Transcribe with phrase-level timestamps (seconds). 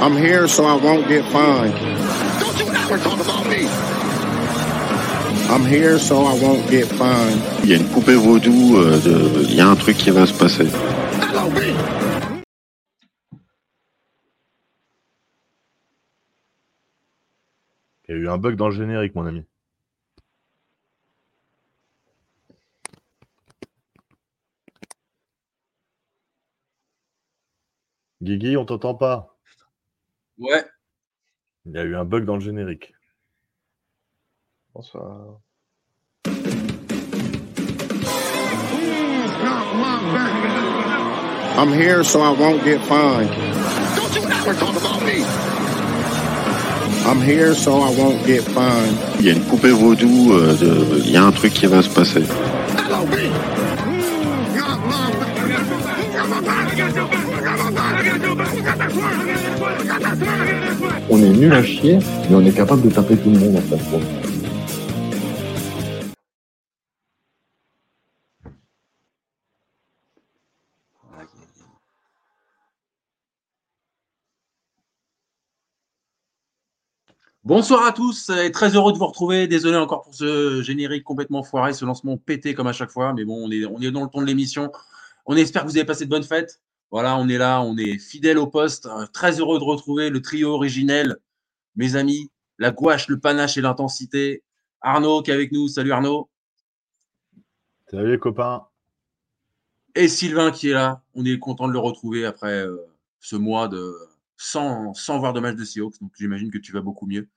[0.00, 1.74] I'm here so I won't get fined.
[2.40, 3.66] Don't you ever talk about me.
[5.52, 7.40] I'm here so I won't get fined.
[7.64, 10.26] Il y a une poupée vaudou, euh, de- il y a un truc qui va
[10.26, 10.68] se passer.
[18.08, 19.44] Il y a eu un bug dans le générique, mon ami.
[28.22, 29.29] Guigui, on t'entend pas.
[30.40, 30.64] Ouais.
[31.66, 32.92] Il y a eu un bug dans le générique.
[34.74, 35.40] Bonsoir.
[41.56, 43.28] I'm here so I won't get fined.
[43.96, 45.24] Don't you ever talk about me?
[47.04, 48.96] I'm here so I won't get fined.
[49.18, 51.82] Il y a une poupée vaudou, euh, de- il y a un truc qui va
[51.82, 52.22] se passer.
[52.78, 53.30] Hello, me.
[61.10, 63.60] On est nul à chier, mais on est capable de taper tout le monde en
[63.60, 64.00] fait.
[77.42, 79.48] Bonsoir à tous et très heureux de vous retrouver.
[79.48, 83.24] Désolé encore pour ce générique complètement foiré, ce lancement pété comme à chaque fois, mais
[83.24, 84.70] bon, on est, on est dans le ton de l'émission.
[85.26, 86.60] On espère que vous avez passé de bonnes fêtes.
[86.90, 88.86] Voilà, on est là, on est fidèle au poste.
[88.86, 91.16] Euh, Très heureux de retrouver le trio originel,
[91.76, 94.42] mes amis, la gouache, le panache et l'intensité.
[94.80, 95.68] Arnaud qui est avec nous.
[95.68, 96.28] Salut Arnaud.
[97.90, 98.66] Salut les copains.
[99.94, 101.02] Et Sylvain qui est là.
[101.14, 102.76] On est content de le retrouver après euh,
[103.18, 103.94] ce mois de
[104.36, 106.00] sans, sans voir de match de Seahawks.
[106.00, 107.28] Donc j'imagine que tu vas beaucoup mieux.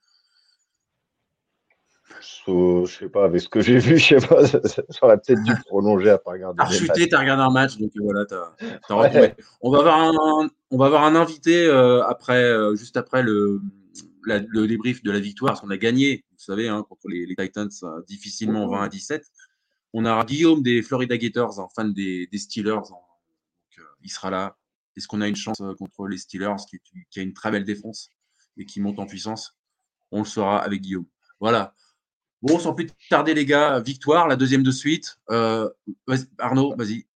[2.20, 4.36] So, je sais pas, avec ce que j'ai vu, je sais pas,
[5.00, 6.62] j'aurais peut-être dû prolonger à pas regarder.
[6.62, 7.08] Rechuté, matchs.
[7.10, 9.08] t'as regardé un match, donc euh, voilà, Ouais.
[9.08, 9.34] retrouvé.
[9.62, 13.60] On va avoir un, on va avoir un invité euh, après, euh, juste après le,
[14.26, 17.24] la- le débrief de la victoire, parce qu'on a gagné, vous savez, hein, contre les,
[17.26, 19.24] les Titans euh, difficilement 20 à 17.
[19.94, 22.82] On a Guillaume des Florida Gators, un fan des, des Steelers, hein.
[22.90, 24.56] donc, il sera là.
[24.96, 26.78] Est-ce qu'on a une chance contre les Steelers, qui,
[27.10, 28.10] qui a une très belle défense
[28.58, 29.56] et qui monte en puissance?
[30.12, 31.06] On le saura avec Guillaume.
[31.40, 31.74] Voilà.
[32.44, 35.16] Bon, sans plus tarder, les gars, victoire, la deuxième de suite.
[35.30, 35.70] Euh,
[36.36, 37.06] Arnaud, vas-y.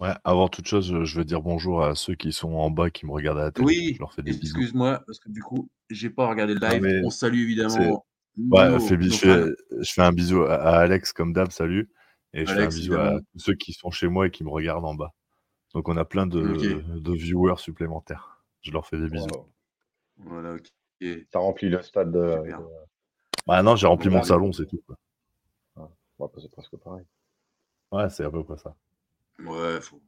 [0.00, 3.06] Ouais, avant toute chose, je- veux dire bonjour à ceux qui sont en bas qui
[3.06, 3.64] me regardent à la télé.
[3.66, 4.58] Oui, Je leur fais des bisous.
[4.58, 6.82] excuse-moi, parce que du coup, j'ai pas regardé le live.
[6.82, 8.04] mais On salue évidemment.
[8.36, 9.44] Ouais, nos- fais bis- nos je, fais,
[9.80, 11.90] je fais un bisou à, à Alex comme d'hab, salut.
[12.34, 14.44] Et je Alex, fais un bisou à tous ceux qui sont chez moi et qui
[14.44, 15.14] me regardent en bas.
[15.72, 16.82] Donc on a plein de
[17.14, 18.44] viewers supplémentaires.
[18.60, 19.24] Je leur fais des bisous.
[19.32, 19.48] Wow.
[20.18, 20.68] Voilà, ok.
[21.30, 22.42] T'as rempli le stade de.
[23.46, 24.24] Bah non, j'ai rempli mon Ouais.
[24.24, 24.80] salon, c'est tout.
[24.86, 24.98] quoi.
[26.18, 27.04] Ouais, c'est presque pareil.
[27.92, 28.74] Ouais, c'est à peu près ça.
[29.44, 30.00] Ouais, faut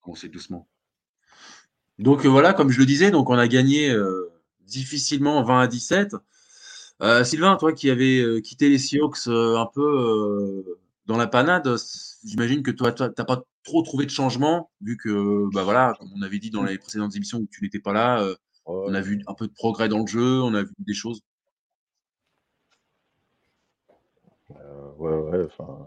[0.00, 0.66] commencer doucement.
[1.98, 4.30] Donc euh, voilà, comme je le disais, donc on a gagné euh,
[4.62, 6.16] difficilement 20 à 17.
[7.02, 11.26] Euh, Sylvain, toi qui avais euh, quitté les Seahawks euh, un peu euh, dans la
[11.26, 11.68] panade,
[12.24, 16.10] j'imagine que toi, tu n'as pas trop trouvé de changement, vu que, bah voilà, comme
[16.16, 18.34] on avait dit dans les précédentes émissions où tu n'étais pas là, euh,
[18.66, 20.94] Ouais, on a vu un peu de progrès dans le jeu, on a vu des
[20.94, 21.22] choses.
[24.56, 25.86] euh, ouais, ouais, enfin,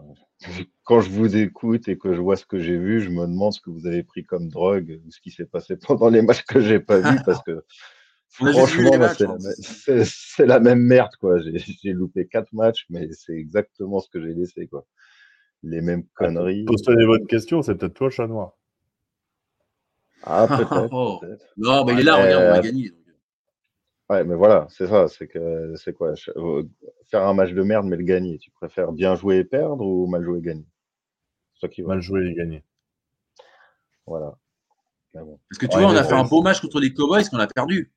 [0.82, 3.52] quand je vous écoute et que je vois ce que j'ai vu, je me demande
[3.52, 6.42] ce que vous avez pris comme drogue ou ce qui s'est passé pendant les matchs
[6.44, 7.64] que j'ai pas vus parce que
[8.28, 9.36] franchement, c'est hein.
[9.38, 11.38] la, même- c'est- la même merde, quoi.
[11.40, 14.84] J'ai loupé quatre matchs, mais c'est exactement ce que j'ai laissé, quoi.
[15.62, 16.64] Les mêmes conneries.
[16.64, 18.52] Pose-toi des bonnes questions, c'est peut-être toi le chat noir.
[20.24, 21.18] Ah, peut-être, Oh.
[21.20, 21.44] peut-être.
[21.56, 22.90] Non, bah, il est là, on a euh, gagné.
[22.90, 22.98] donc.
[24.10, 26.12] Ouais, mais voilà, c'est ça, c'est que c'est quoi?
[26.36, 26.62] euh,
[27.06, 28.38] Faire un match de merde, mais le gagner.
[28.38, 30.66] Tu préfères bien jouer et perdre ou mal jouer et gagner?
[31.60, 31.82] Toi qui.
[31.82, 32.64] Mal joué et gagné.
[34.06, 34.36] Voilà.
[35.14, 35.38] Bon.
[35.48, 37.38] Parce que tu Ouais, vois, on a fait un beau match contre les Cowboys qu'on
[37.38, 37.90] a perdu.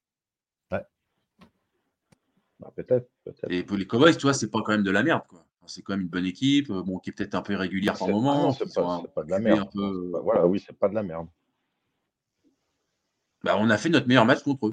[2.60, 3.52] Bah, peut-être, peut-être.
[3.52, 5.46] Et pour les Cowboys, tu vois, c'est pas quand même de la merde, quoi.
[5.68, 8.08] C'est quand même une bonne équipe, euh, bon, qui est peut-être un peu irrégulière par
[8.08, 8.44] moment.
[8.44, 9.60] non, c'est pas, de la merde.
[9.60, 10.10] Un peu...
[10.14, 11.28] Bah, voilà, oui, c'est pas de la merde.
[13.44, 14.72] Bah, on a fait notre meilleur match contre eux.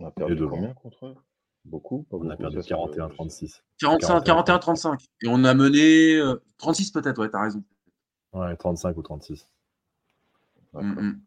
[0.00, 1.14] On a perdu combien contre eux?
[1.64, 2.04] Beaucoup.
[2.04, 3.62] pas On a perdu ça, c'est- 41-36.
[3.78, 5.00] 45, 41-35.
[5.22, 7.62] Et on a mené euh, 36 peut-être, ouais, t'as raison.
[8.32, 9.46] Ouais, 35 ou 36.
[10.72, 10.82] D'accord.
[10.82, 11.20] Mm, mm.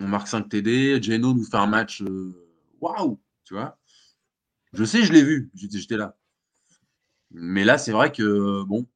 [0.00, 1.02] On marque 5 TD.
[1.02, 2.02] Geno nous fait un match.
[2.02, 2.32] euh,
[2.80, 3.78] Waouh Tu vois
[4.72, 5.50] Je sais, je l'ai vu.
[5.54, 6.16] J'étais là.
[7.30, 8.86] Mais là, c'est vrai que, bon,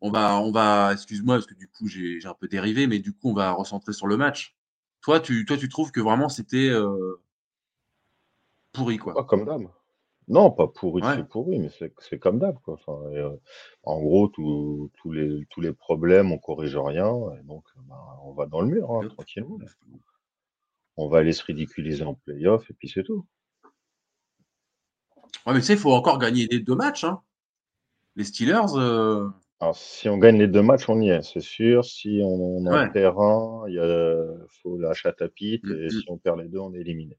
[0.00, 2.98] on va, on va excuse-moi, parce que du coup, j'ai j'ai un peu dérivé, mais
[3.00, 4.56] du coup, on va recentrer sur le match.
[5.00, 7.16] Toi, tu, toi, tu trouves que vraiment c'était euh,
[8.72, 9.14] pourri, quoi.
[9.14, 9.62] Pas comme d'hab.
[10.28, 11.16] Non, pas pourri, Ouais.
[11.16, 12.74] c'est pourri, mais c'est comme d'hab, quoi.
[12.74, 13.36] Enfin, et, euh,
[13.82, 18.46] en gros, tous les, tous les problèmes, on corrige rien, et donc ben, on va
[18.46, 19.58] dans le mur, hein, tranquillement.
[20.96, 23.26] On va aller se ridiculiser en playoff, et puis c'est tout.
[25.46, 27.04] Ouais, mais tu sais, il faut encore gagner les deux matchs.
[27.04, 27.20] Hein.
[28.16, 29.28] Les Steelers, euh,
[29.60, 31.84] Alors, si on gagne les deux matchs, on y est, c'est sûr.
[31.84, 32.90] Si on, en Ouais.
[32.92, 34.26] perd un, il a,
[34.62, 35.90] faut la chatte à pite, Mm, et mm.
[35.90, 37.16] si on perd les deux, on est éliminé.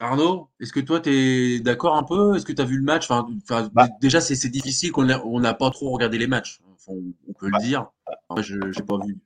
[0.00, 2.36] Arnaud, est-ce que toi, tu es d'accord un peu?
[2.36, 3.10] Est-ce que tu as vu le match?
[3.10, 3.88] Enfin, enfin, Bah.
[4.00, 6.60] Déjà, c'est difficile qu'on n'a pas trop regardé les matchs.
[6.72, 6.98] Enfin,
[7.28, 7.86] on, peut le dire.
[8.30, 9.18] Moi, je n'ai pas vu.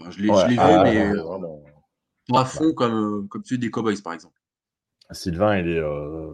[0.00, 1.22] Enfin, je l'ai Ouais, l'ai vu, ah, mais euh,
[2.34, 4.34] à fond comme, euh, comme celui des Cowboys, par exemple.
[5.12, 6.32] Sylvain, il est, euh,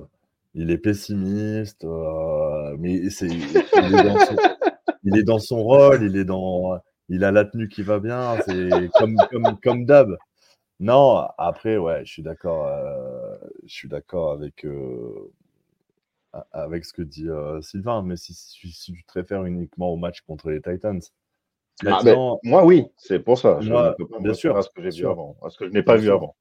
[0.54, 4.36] il est pessimiste, euh, mais c'est, il, est dans son,
[5.04, 6.78] il est dans son rôle, il est dans,
[7.08, 10.16] il a la tenue qui va bien, c'est comme, comme, comme d'hab.
[10.80, 13.01] Non, après, ouais, je suis d'accord, euh,
[13.64, 15.32] je suis d'accord avec, euh,
[16.52, 19.96] avec ce que dit euh, Sylvain, mais si, si, si tu te réfères uniquement au
[19.96, 21.00] match contre les Titans,
[21.86, 23.60] Ah, ben, moi, oui, c'est pour ça.
[23.60, 25.58] Je Moi, ne peux pas bien sûr, à ce que j'ai vu avant, à ce
[25.58, 26.14] que je n'ai pas vu sûr.
[26.14, 26.36] avant.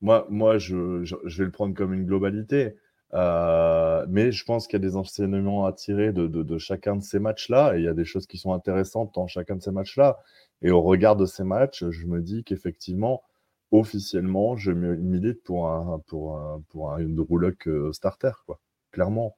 [0.00, 2.76] Moi, moi je, je, je vais le prendre comme une globalité.
[3.12, 6.94] Euh, mais je pense qu'il y a des enseignements à tirer de, de, de chacun
[6.96, 7.74] de ces matchs-là.
[7.76, 10.20] Et il y a des choses qui sont intéressantes dans chacun de ces matchs-là.
[10.62, 13.22] Et au regard de ces matchs, je me dis qu'effectivement,
[13.72, 18.60] officiellement, je milite pour un, pour un, pour un Luck euh, starter, quoi.
[18.92, 19.36] Clairement.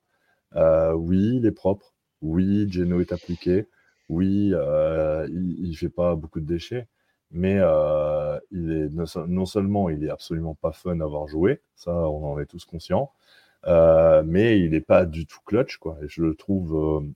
[0.57, 1.95] Euh, oui, il est propre.
[2.23, 3.69] Oui, Geno est appliqué.
[4.09, 6.89] Oui, euh, il ne fait pas beaucoup de déchets
[7.35, 11.29] mais euh, il est non, se- non seulement il est absolument pas fun à avoir
[11.29, 13.11] joué, ça on en est tous conscients,
[13.67, 15.97] mais il n'est pas du tout clutch quoi.
[16.03, 17.07] Et je le trouve,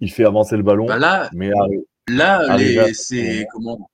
[0.00, 1.50] il fait avancer le ballon, Bah là, mais
[2.08, 3.76] là Arrivé à les, ce ses, moment.
[3.76, 3.90] comment,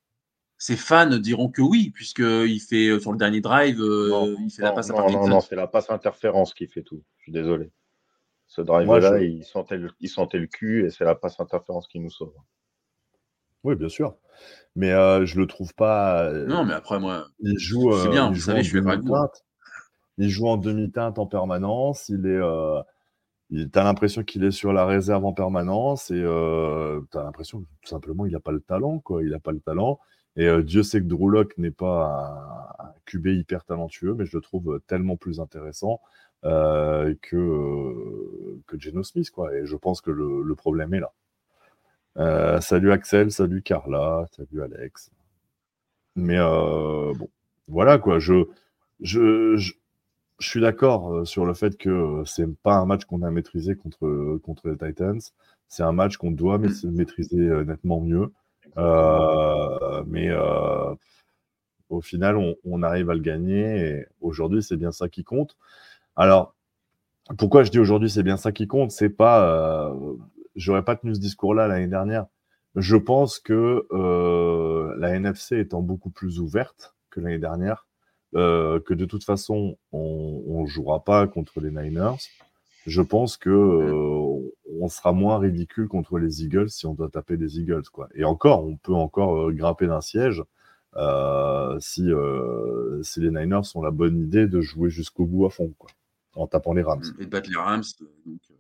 [0.62, 4.50] ses fans diront que oui, puisqu'il fait euh, sur le dernier drive, euh, Non, il
[4.50, 5.28] fait la non, passe à non, non, Parkinson.
[5.30, 7.02] non, c'est la passe interférence qui fait tout.
[7.18, 7.70] Je suis désolé.
[8.46, 11.88] Ce drive-là, je- il, sentait le, il sentait le cul et c'est la passe interférence
[11.88, 12.34] qui nous sauve.
[13.64, 14.14] oui bien sûr,
[14.76, 16.24] mais euh, je le trouve pas.
[16.28, 18.68] euh, Non, mais après, moi, il joue, c'est euh, bien, il joue savez, en je
[18.68, 19.44] suis demi-teinte.
[20.18, 22.08] Il joue en demi-teinte en permanence.
[22.08, 22.80] Il est, euh,
[23.50, 27.66] il, t'as l'impression qu'il est sur la réserve en permanence et euh, t'as l'impression que
[27.82, 29.22] tout simplement il n'a pas le talent, quoi.
[29.24, 29.98] Il n'a pas le talent.
[30.37, 34.43] Et euh, Dieu sait que Drew n'est pas un, QB hyper talentueux, mais je le
[34.43, 36.00] trouve tellement plus intéressant
[36.44, 39.55] euh, que euh, que Geno Smith, quoi.
[39.55, 41.12] Et je pense que le, problème est là.
[42.19, 45.11] Euh, salut Axel, salut Carla, salut Alex.
[46.17, 47.29] Mais euh, bon,
[47.69, 48.19] voilà quoi.
[48.19, 48.44] Je,
[49.00, 49.73] je, je,
[50.40, 53.76] suis d'accord euh, sur le fait que euh, c'est pas un match qu'on a maîtrisé
[53.76, 55.20] contre, contre les Titans.
[55.69, 58.32] C'est un match qu'on doit maî- maîtriser euh, nettement mieux.
[58.78, 60.94] Euh, mais euh,
[61.90, 63.88] au final, on, on arrive à le gagner.
[63.88, 65.56] Et aujourd'hui, c'est bien ça qui compte.
[66.16, 66.54] Alors,
[67.38, 68.91] pourquoi je dis aujourd'hui c'est bien ça qui compte?
[68.91, 70.14] C'est pas, euh,
[70.56, 72.26] j'aurais pas tenu ce discours-là l'année dernière.
[72.74, 77.86] Je pense que euh, la NFC étant beaucoup plus ouverte que l'année dernière,
[78.34, 82.17] euh, que de toute façon on, on jouera pas contre les Niners.
[82.86, 84.21] Je pense que euh,
[84.81, 88.08] on sera moins ridicule contre les Eagles si on doit taper des Eagles quoi.
[88.14, 90.43] Et encore, on peut encore euh, grimper d'un siège
[90.96, 95.50] euh, si euh, si les Niners ont la bonne idée de jouer jusqu'au bout à
[95.50, 95.91] fond quoi,
[96.34, 97.02] en tapant les Rams.
[97.19, 97.82] Et de battre les Rams.
[98.26, 98.55] Donc, euh,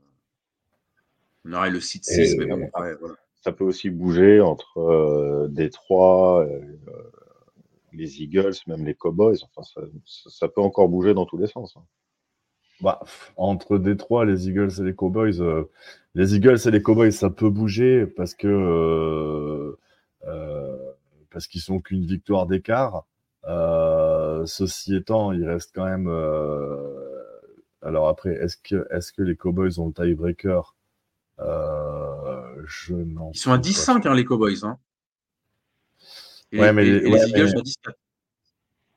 [1.44, 3.14] on aurait le site Et, 6, mais bon, euh, après, voilà.
[3.42, 6.60] Ça peut aussi bouger entre euh, Détroit, euh,
[7.92, 9.38] les Eagles, même les Cowboys.
[9.42, 11.76] Enfin, ça, ça- ça peut encore bouger dans tous les sens.
[11.76, 11.82] hein.
[12.82, 13.00] Bah,
[13.36, 15.64] entre Détroit, les Eagles et les Cowboys, euh,
[16.16, 19.78] les Eagles et les Cowboys, ça peut bouger parce que euh,
[20.26, 20.76] euh,
[21.30, 23.06] parce qu'ils sont qu'une victoire d'écart.
[23.46, 26.08] Euh, ceci étant, il reste quand même.
[27.82, 30.74] alors après, est-ce que est-ce que les Cowboys ont le tiebreaker?
[31.38, 34.58] Je n'en Ils sont à suis pas 10-5, hein, les Cowboys.
[34.64, 34.78] Hein.
[36.52, 37.96] Et, Ouais, mais et- les- et les ouais, Eagles mais- sont à 14.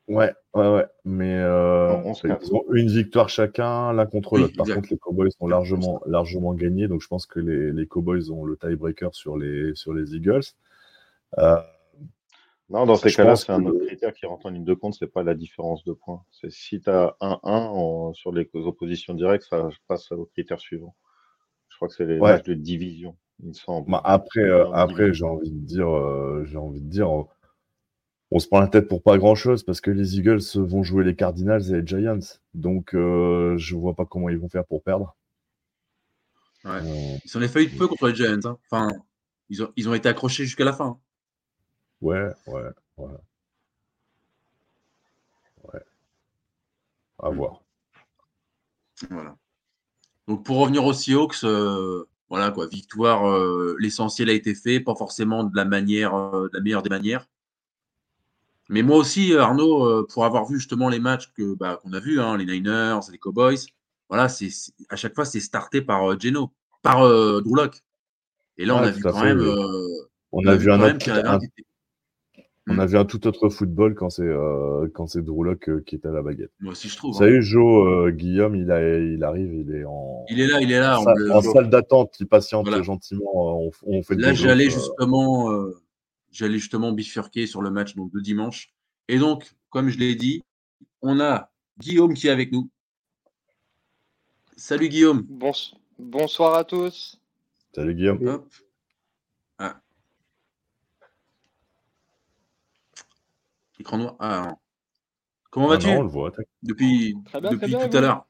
[0.08, 0.86] Ouais, ouais, ouais.
[1.04, 4.56] Mais euh, Non, ils ont une victoire chacun, l'un contre Oui, l'autre.
[4.56, 4.76] Par exact.
[4.76, 6.88] contre, les Cowboys ont largement, largement gagné.
[6.88, 10.44] Donc, je pense que les, les Cowboys ont le tiebreaker sur les, sur les Eagles.
[11.40, 11.58] Euh,
[12.70, 15.08] Non, dans ces cas-là, c'est un autre critère qui rentre en ligne de compte, c'est
[15.12, 16.24] pas la différence de points.
[16.32, 20.96] C'est si tu as 1-1 en- sur les oppositions directes, ça passe au critère suivant.
[21.70, 22.34] Je crois que c'est les Ouais.
[22.34, 23.92] matchs de division, il me semble.
[23.92, 27.10] Bah, après, euh, après, j'ai envie de dire, euh, j'ai envie de dire,
[28.36, 31.06] on se prend la tête pour pas grand chose parce que les Eagles vont jouer
[31.06, 32.20] les Cardinals et les Giants.
[32.54, 35.16] Donc, euh, je vois pas comment ils vont faire pour perdre.
[36.66, 36.72] Ouais.
[36.84, 38.40] Euh, Ils s'en est fallu de peu contre les Giants.
[38.44, 38.58] hein.
[38.70, 38.90] Enfin,
[39.50, 40.86] ils ont, ils ont été accrochés jusqu'à la fin.
[40.86, 40.98] hein.
[42.02, 42.64] ouais, ouais,
[42.98, 43.08] ouais.
[45.64, 45.80] Ouais.
[47.24, 47.36] À Mm.
[47.36, 47.62] voir.
[49.10, 49.38] Voilà.
[50.28, 53.24] Donc pour revenir aux Seahawks, euh, voilà quoi, victoire,
[53.80, 57.30] l'essentiel a été fait, pas forcément de la manière, de la meilleure des manières.
[58.70, 61.94] Mais moi aussi, euh, Arnaud, euh, pour avoir vu justement les matchs que bah, qu'on
[61.94, 63.58] a vus, hein, les Niners, les Cowboys,
[64.10, 64.50] voilà, c'est
[64.90, 67.82] à chaque fois c'est starté par euh, Geno, par euh, Drew Lock.
[68.58, 69.88] Et là, on a vu quand fait, même, euh,
[70.32, 71.10] On a vu un autre,
[72.68, 72.80] on Mm.
[72.80, 75.94] a vu un tout autre football quand c'est euh, quand c'est Drew Lock, euh, qui
[75.96, 76.50] est à la baguette.
[76.60, 77.16] Moi aussi, je trouve.
[77.16, 77.20] hein.
[77.20, 80.80] Salut Joe, Guillaume, il, a, il arrive, il est en, Il est là, il est
[80.80, 81.00] là.
[81.00, 82.82] en salle, le- en salle d'attente, il patiente Voilà.
[82.82, 83.22] gentiment.
[83.36, 85.52] On, on fait le Là, j'allais justement,
[86.36, 88.70] j'allais justement bifurquer sur le match donc, de dimanche.
[89.08, 90.44] Et donc, comme je l'ai dit,
[91.02, 92.70] on a Guillaume qui est avec nous.
[94.58, 95.22] Salut Guillaume.
[95.24, 97.20] Bons- bonsoir à tous.
[97.74, 98.26] Salut Guillaume.
[98.28, 98.54] Hop.
[99.60, 99.80] Ah.
[103.80, 104.16] Écran noir.
[104.20, 104.58] Ah, non.
[105.52, 105.88] Comment Ah vas-tu?
[105.88, 106.32] on le voit.
[106.64, 108.26] depuis, Très bien, très depuis bien, tout à l'heure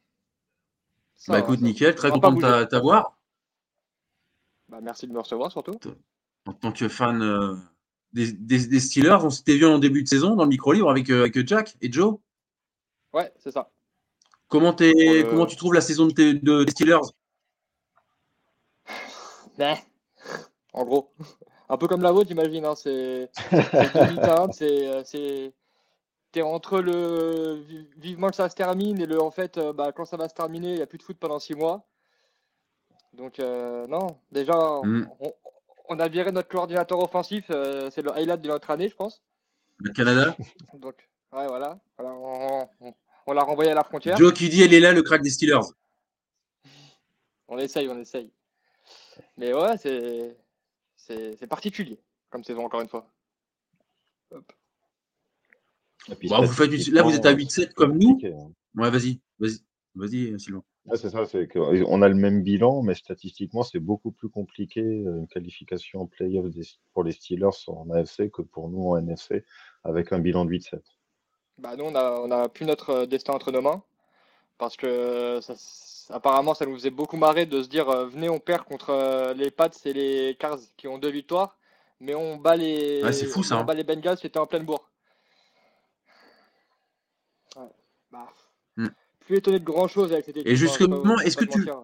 [1.27, 3.17] Bah écoute, nickel, très content de t'avoir.
[4.69, 5.77] Bah, merci de me recevoir surtout.
[6.45, 7.55] En tant que fan euh,
[8.13, 11.09] des, des- des Steelers, on s'était vu en début de saison dans le micro-livre avec,
[11.09, 12.15] euh, avec Jack et Joe.
[13.13, 13.69] Ouais, c'est ça.
[14.47, 16.99] Comment, Pour le- comment tu trouves la saison de tes- de- des Steelers?
[19.57, 19.77] Mais,
[20.73, 21.11] en gros,
[21.69, 22.65] un peu comme la vôtre, j'imagine.
[22.65, 23.29] Hein, c'est
[23.73, 25.53] c'est
[26.37, 29.93] euh, entre le vi- vivement que ça se termine et le en fait euh, bah,
[29.93, 31.87] quand ça va se terminer, il n'y a plus de foot pendant six mois.
[33.13, 35.07] Donc euh, non, déjà Mm.
[35.21, 35.33] on,
[35.89, 39.21] on a viré notre coordinateur offensif, euh, c'est le highlight de notre année, je pense.
[39.77, 40.35] Le Canada
[40.73, 40.95] Donc
[41.33, 42.93] ouais voilà, Voilà, on, on-
[43.27, 44.15] on l'a renvoyé à la frontière.
[44.17, 45.59] Joe qui dit elle est là, le crack des Steelers.
[47.47, 48.31] On essaye, on essaye.
[49.37, 50.37] Mais ouais, c'est
[50.95, 51.99] c'est c'est particulier
[52.29, 53.11] comme saison encore une fois.
[56.19, 58.19] Puis vous faites là, vous êtes à 8-7 comme nous.
[58.25, 58.51] hein.
[58.75, 59.59] Ouais, vas-y, vas-y,
[59.95, 60.63] vas-y, Sylvain.
[60.85, 64.81] Ouais, c'est ça, c'est qu'on a le même bilan, mais statistiquement, c'est beaucoup plus compliqué
[64.81, 66.61] euh, une qualification en playoff des-
[66.93, 69.43] pour les Steelers en AFC que pour nous en NFC
[69.83, 70.83] avec un bilan de 8-7.
[71.57, 73.81] Bah nous on a on a plus notre euh, destin entre nos mains
[74.57, 78.27] parce que ça, s- apparemment ça nous faisait beaucoup marrer de se dire euh, venez
[78.29, 81.57] on perd contre euh, les Pats et les Cars qui ont deux victoires
[82.01, 83.63] mais on bat les Ouais, c'est fou, ça, on hein.
[83.63, 84.91] bat les Bengals c'était en pleine bourre.
[87.55, 87.69] Ouais,
[88.11, 88.27] bah,
[88.75, 88.87] Hmm.
[89.25, 90.47] Plus étonné de grand chose avec cette équipe.
[90.47, 91.81] Et hein, justement, est-ce que tu- mentir.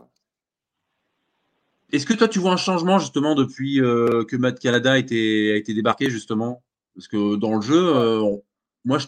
[1.91, 5.51] Est-ce que toi, tu vois un changement justement depuis euh, que Matt Canada a été,
[5.51, 6.63] a été débarqué justement?
[6.95, 8.43] Parce que dans le jeu, euh, on-
[8.85, 9.07] moi, je,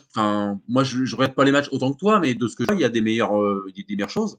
[0.67, 2.67] moi, je, je regarde pas les matchs autant que toi, mais de ce que je
[2.67, 4.37] vois, il y a des meilleures, euh, des meilleures choses.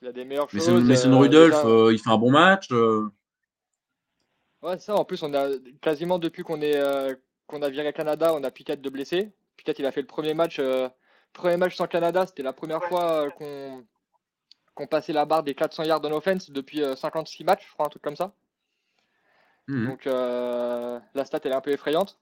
[0.00, 0.68] Il y a des meilleures choses.
[0.68, 2.68] Mason, Rudolph, il fait un bon match.
[4.62, 5.48] Ouais, ça, en plus, on a
[5.80, 6.80] quasiment depuis qu'on est
[7.46, 9.32] qu'on a viré Canada, on a Piquet de blessé.
[9.56, 10.60] Piquet, il a fait le premier match,
[11.32, 12.26] premier match sans Canada.
[12.26, 13.30] C'était la première fois euh,
[14.74, 17.86] qu'on passait la barre des 400 yards en offense depuis euh, 56 matchs, je crois,
[17.86, 18.32] un truc comme ça.
[19.68, 19.86] mhm.
[19.86, 22.18] Donc euh, la stat, elle est un peu effrayante.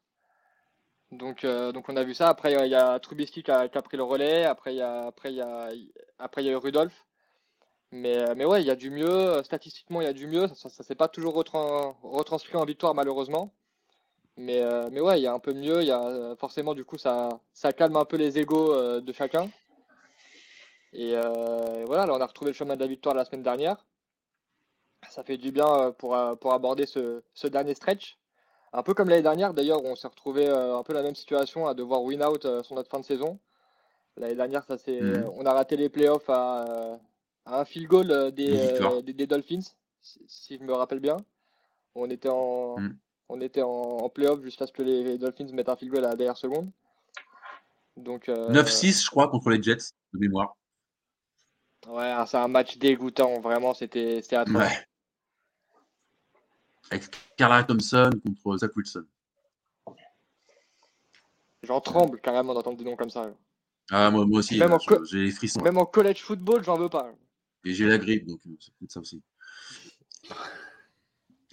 [1.12, 2.28] Donc, euh, donc on a vu ça.
[2.28, 4.44] Après, il y a Trubisky qui a, qui a pris le relais.
[4.44, 5.70] Après, il y a, après, il y a,
[6.18, 7.04] après, il y a eu Rudolph.
[7.92, 9.08] Mais, euh, mais ouais, il y a du mieux.
[9.10, 10.46] Euh, Statistiquement, il y a du mieux.
[10.54, 13.52] Ça ne s'est pas toujours retran- retranscrit en victoire, malheureusement.
[14.40, 15.82] Mais, euh, mais ouais, il y a un peu mieux.
[15.82, 19.12] Y a, euh, forcément, du coup, ça, ça calme un peu les égaux euh, de
[19.12, 19.50] chacun.
[20.94, 23.84] Et euh, voilà, là, on a retrouvé le chemin de la victoire la semaine dernière.
[25.10, 28.16] Ça fait du bien euh, pour, pour aborder ce, ce dernier stretch.
[28.72, 31.74] Un peu comme l'année dernière, d'ailleurs, on s'est retrouvé un peu la même situation à
[31.74, 33.38] devoir win out sur notre fin de saison.
[34.16, 35.32] L'année dernière, ça c'est, Mhm.
[35.36, 36.98] on a raté les playoffs à,
[37.44, 39.60] à un field goal des, des, des Dolphins,
[40.02, 41.16] si, si je me rappelle bien.
[41.96, 42.96] On était en, Mhm.
[43.30, 46.04] On était en, en playoff juste parce que les, les Dolphins mettent un field goal
[46.04, 46.70] à la dernière seconde.
[47.96, 50.56] Donc, euh, 9-6, je crois, contre les Jets, de mémoire.
[51.86, 54.56] ouais, c'est un match dégoûtant, vraiment, c'était, atroce.
[54.56, 54.86] Ouais.
[56.90, 57.04] Avec
[57.36, 59.06] Carla Thompson contre Zach Wilson.
[61.62, 63.30] J'en tremble carrément d'entendre des noms comme ça.
[63.90, 65.60] Ah, moi, moi aussi, là, co- j'ai les frissons.
[65.62, 67.12] Même en college football, j'en veux pas.
[67.64, 69.22] Et j'ai la grippe, donc euh, c'est peut-être ça aussi.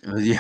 [0.04, 0.40] Vas-y.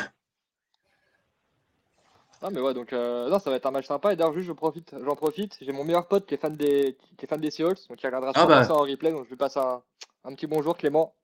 [2.42, 4.48] Ah mais ouais donc euh, non ça va être un match sympa et d'ailleurs juste
[4.48, 7.42] je profite j'en profite j'ai mon meilleur pote qui est fan des qui est fan
[7.42, 8.64] des Seahawks donc il regardera Ah bah.
[8.64, 9.82] ça en replay donc je lui passe un,
[10.24, 11.16] un petit bonjour Clément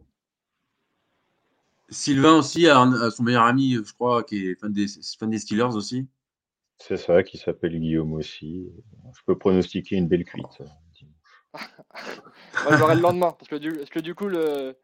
[1.89, 4.87] Sylvain aussi a, un- a son meilleur ami, je crois, qui est fan des,
[5.19, 6.07] fan des Steelers aussi.
[6.79, 8.71] C'est ça, qui s'appelle Guillaume aussi.
[9.15, 10.45] Je peux pronostiquer une belle cuite.
[11.53, 14.75] moi j'aurai le lendemain parce que du parce que du coup le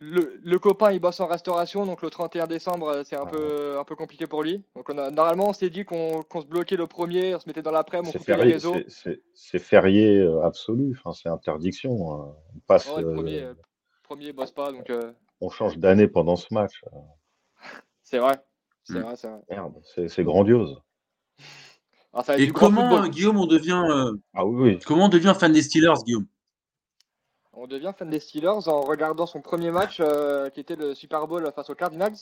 [0.00, 3.78] le, le copain il bosse en restauration donc le 31 décembre euh, c'est un peu
[3.78, 6.46] un peu compliqué pour lui donc on a normalement on s'est dit qu'on qu'on se
[6.46, 8.74] bloquait le premier on se mettait dans l'après-midi on C'est coupait les férié, réseaux
[9.34, 10.94] c'est- férié euh, absolu.
[10.98, 12.12] Enfin, c'est interdiction.
[12.12, 12.34] hein.
[12.54, 13.54] On passe, le euh,
[14.02, 16.82] premier euh, bosse pas donc euh, on change d'année pendant ce match.
[18.02, 18.36] c'est vrai
[18.84, 19.02] c'est Mm.
[19.02, 19.74] vrai c'est vrai Merde,
[20.08, 20.80] c'est grandiose.
[22.12, 23.10] Alors, ça va être Et comment, football.
[23.10, 24.78] Guillaume, on devient, euh, Ah oui, oui.
[24.86, 26.26] comment on devient fan des Steelers, Guillaume?
[27.58, 31.26] On devient fan des Steelers en regardant son premier match euh, qui était le Super
[31.26, 32.16] Bowl face aux Cardinals.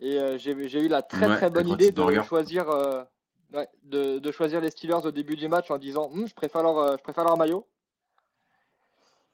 [0.00, 3.04] Et euh, j'ai eu la très Ouais, très bonne idée de choisir, euh,
[3.52, 6.62] ouais, de, de choisir les Steelers au début du match en disant Hum, je, préfère
[6.64, 7.66] leur, je préfère leur maillot.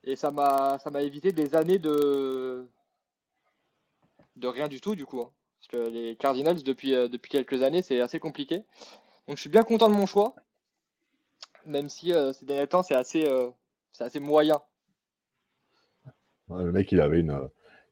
[0.04, 2.68] Et ça m'a ça m'a évité des années de,
[4.36, 5.20] de rien du tout du coup.
[5.22, 5.30] hein.
[5.58, 8.62] Parce que les Cardinals depuis, depuis quelques années c'est assez compliqué.
[9.26, 10.34] Donc je suis bien content de mon choix.
[11.64, 13.26] Même si ces derniers temps c'est assez,
[13.96, 14.60] c'est assez moyen.
[16.48, 17.46] Ouais, Le mec, il avait une, euh,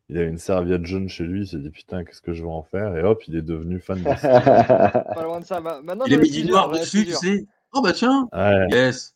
[0.08, 1.42] il avait une serviette jaune chez lui.
[1.42, 2.96] Il s'est dit putain, qu'est-ce que je vais en faire?
[2.96, 4.14] Et hop, il est devenu fan Steelers.
[5.14, 5.60] Pas loin de ça.
[5.60, 7.20] Ma- Maintenant, Il a mis du noir dessus, tu plusieurs.
[7.20, 7.46] sais.
[7.72, 8.68] Oh bah tiens, Ouais.
[8.70, 9.14] yes.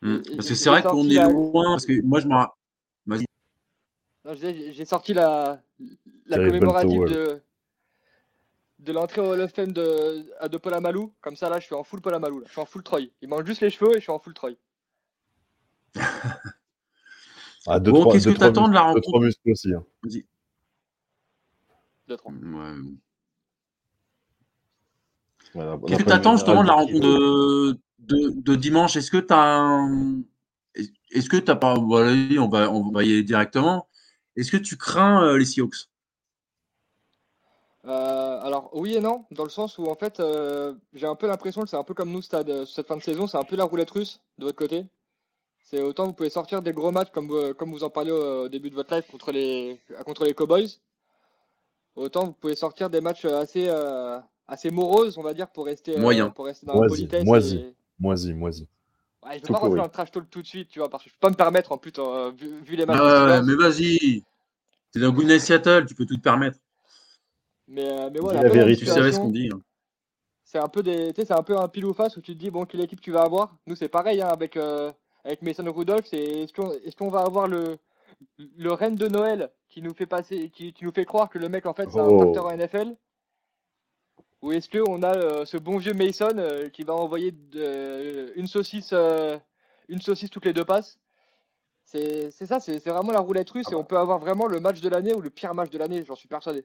[0.00, 2.34] Hmm, Parce que c'est vrai qu'on est loin, parce que moi je me
[4.72, 5.60] j'ai sorti la,
[6.26, 7.42] la commémorative de,
[8.80, 11.14] de l'entrée au Hall of Fame de, de Paul Amalou.
[11.20, 12.40] Comme ça, là, je suis en full Paul Amalou.
[12.40, 12.44] là.
[12.46, 13.10] Je suis en full Troy.
[13.22, 14.50] Il manque juste les cheveux et je suis en full Troy.
[17.66, 19.50] Ah, deux, Bon, trois, qu'est-ce que trois t'attends de la muscles- deux, trois rencontre muscles
[19.50, 19.74] aussi.
[19.74, 19.84] hein.
[20.02, 20.26] Vas-y.
[22.08, 22.32] Deux, trois.
[22.32, 22.74] Ouais.
[25.54, 28.96] Voilà, Qu'est-ce que notre t'attends justement de la rencontre de, de, de dimanche?
[28.96, 30.22] Est-ce que t'as un...
[31.10, 31.74] Est-ce que t'as pas...
[31.74, 33.88] Voilà, on va, on va y aller directement.
[34.36, 35.88] Est-ce que tu crains euh, les Seahawks?
[37.84, 41.26] Euh, alors, oui et non, dans le sens où, en fait, euh, j'ai un peu
[41.26, 43.56] l'impression que c'est un peu comme nous, Stade, cette fin de saison, c'est un peu
[43.56, 44.86] la roulette russe de votre côté?
[45.70, 48.48] C'est autant vous pouvez sortir des gros matchs, comme, vous- comme vous en parlez au,
[48.48, 50.78] début de votre live contre les, contre les Cowboys.
[51.94, 55.98] Autant vous pouvez sortir des matchs assez, euh, assez moroses, on va dire, pour rester,
[55.98, 56.30] euh, Moyen.
[56.30, 57.24] pour rester dans la politesse.
[57.24, 57.56] moisi.
[57.56, 58.66] et- Moisi, moisi.
[59.22, 60.88] Ouais, je peux Tout pas rentrer dans le trash talk tout de suite, tu vois,
[60.88, 63.42] parce que je peux pas me permettre, en plus, euh, vu, vu les matchs Ah
[63.44, 64.22] mais vas-y.
[64.92, 66.56] T'es dans Good Night Seattle, tu peux tout te permettre.
[67.66, 68.86] Mais, euh, voilà, la vérité.
[68.86, 69.50] Tu savais ce qu'on dit.
[69.52, 69.60] hein.
[70.44, 72.32] C'est un peu des, tu sais, c'est un peu un pile ou face où tu
[72.32, 73.54] te dis bon quelle équipe tu vas avoir?
[73.66, 74.90] Nous c'est pareil hein, avec euh,
[75.28, 77.78] avec Mason Rudolph, c'est est-ce qu'on est-ce qu'on va avoir le
[78.38, 81.48] le reine de Noël qui nous fait passer, qui, qui nous fait croire que le
[81.48, 82.18] mec en fait c'est un Oh.
[82.34, 82.96] starter en NFL,
[84.42, 88.32] ou est-ce que on a euh, ce bon vieux Mason euh, qui va envoyer de-
[88.36, 89.38] une saucisse euh,
[89.88, 90.98] une saucisse toutes les deux passes?
[91.84, 94.80] C'est c'est ça, c'est vraiment la roulette russe et on peut avoir vraiment le match
[94.80, 96.64] de l'année ou le pire match de l'année, j'en suis persuadé.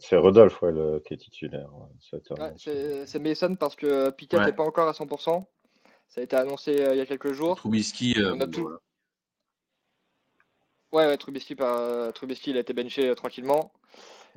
[0.00, 1.70] C'est Rodolphe ouais, le, qui est titulaire.
[1.74, 4.46] ouais, Ouais, c'est Mason parce que Piquet Ouais.
[4.46, 5.44] n'est pas encore à 100%.
[6.08, 7.56] Ça a été annoncé euh, il y a quelques jours.
[7.56, 8.62] Trubisky, euh, On a bon, tout.
[8.62, 8.78] voilà.
[10.92, 13.72] Ouais, ouais, Trubisky, par- euh, Trubisky, il a été benché tranquillement.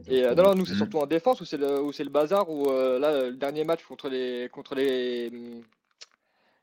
[0.07, 2.09] Et euh, non, non, nous c'est surtout en défense où c'est le, où c'est le
[2.09, 2.49] bazar.
[2.49, 5.29] Où euh, là, le dernier match contre les, contre les,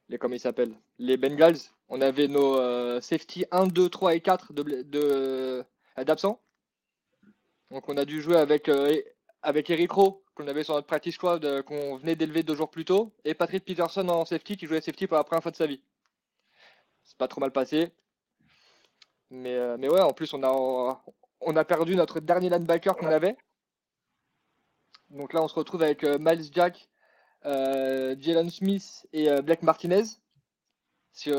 [0.08, 1.56] les comment ils s'appellent, les Bengals,
[1.88, 6.40] on avait nos euh, safety 1, 2, 3 et 4 de, bl- de, euh, d'absents.
[7.70, 8.68] Donc on a dû jouer avec,
[9.42, 12.70] avec Eric Rowe, qu'on avait sur notre practice squad, euh, qu'on venait d'élever deux jours
[12.70, 15.56] plus tôt, et Patrick Peterson en safety qui jouait safety pour la première fois de
[15.56, 15.80] sa vie.
[17.04, 17.92] C'est pas trop mal passé.
[19.30, 21.02] Mais, euh, mais ouais, en plus, on a,
[21.40, 23.36] on a perdu notre dernier linebacker qu'on avait.
[25.10, 26.88] Donc là, on se retrouve avec euh, Miles Jack,
[27.44, 30.04] Jalen Smith et euh, Blake Martinez.
[31.12, 31.30] Si,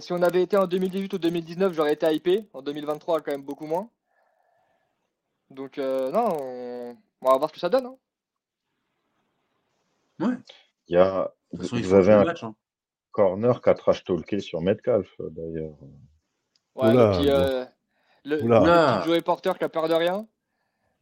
[0.00, 2.48] si on avait été en 2018 ou 2019, j'aurais été hypé.
[2.52, 3.90] En 2023, quand même beaucoup moins.
[5.50, 6.77] Donc, non, on...
[7.22, 7.86] on va voir ce que ça donne.
[7.86, 7.96] hein.
[10.20, 10.34] Ouais.
[10.88, 12.42] Il y a, De toute façon, il vous avez un match.
[12.44, 12.54] hein.
[13.12, 15.74] corner qui a trash talké sur Metcalf d'ailleurs.
[16.74, 17.64] Ouais, Oula, le euh,
[18.24, 20.26] le, Joey Porter qui a peur de rien.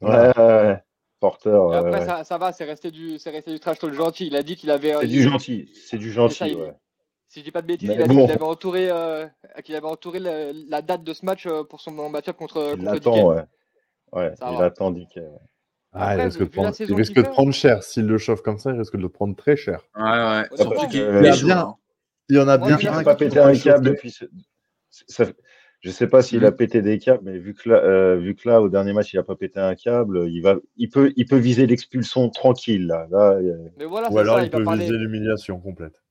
[0.00, 0.82] Ouais, ouais, ouais.
[1.20, 1.50] Porter.
[1.72, 2.06] Et après, ouais.
[2.06, 4.26] ça, ça va, c'est resté du, c'est resté du trash talk gentil.
[4.26, 4.94] Il a dit qu'il avait.
[4.94, 5.70] euh, C'est du gentil.
[5.88, 6.44] C'est du ça, gentil.
[6.50, 6.74] il- Ouais.
[7.28, 8.22] Si je dis pas de bêtises, Mais il a dit bon.
[8.26, 9.26] qu'il avait entouré, euh,
[9.64, 12.84] qu'il avait entouré la, la date de ce match euh, pour son match-up contre, Il
[12.84, 13.22] contre Dickey.
[13.22, 13.44] ouais.
[14.12, 14.64] Ouais, Ça il va.
[14.66, 15.20] attend Dickey.
[15.20, 15.38] ouais.
[15.98, 17.82] Ah, il risque, de prendre, il risque de prendre cher.
[17.82, 19.80] S'il le chauffe comme ça, il risque de le prendre très cher.
[19.96, 20.44] Ouais, ouais.
[20.56, 21.74] Surtout qu'il Euh, il bien- hein.
[22.28, 23.86] Il y en a bien je Il un n'a pas qui pété un le câble
[23.86, 23.90] chauffer.
[23.96, 24.10] depuis.
[24.10, 24.24] ce-
[24.90, 25.24] ça-
[25.82, 26.46] Je sais pas s'il Mhm.
[26.46, 29.12] a pété des câbles, mais vu que là, euh, vu que là, au dernier match,
[29.12, 32.86] il a pas pété un câble, il va, il peut, il peut viser l'expulsion tranquille
[32.86, 33.06] là.
[33.10, 33.38] Là,
[33.76, 34.84] Mais voilà, Ou alors ça, il peut parler.
[34.86, 36.02] viser l'humiliation complète.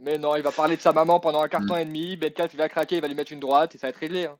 [0.00, 2.16] Mais non, il va parler de sa maman pendant un carton et demi.
[2.16, 4.26] Betcalf, il va craquer, il va lui mettre une droite et ça va être réglé.
[4.26, 4.36] hein.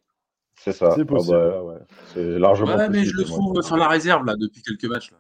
[0.56, 0.92] C'est ça.
[0.94, 1.36] C'est Ah possible.
[1.36, 1.78] bah, ouais.
[2.14, 3.38] C'est largement Ouais, mais possible, je le moi.
[3.38, 5.10] trouve sur la réserve là depuis quelques matchs.
[5.12, 5.18] Là.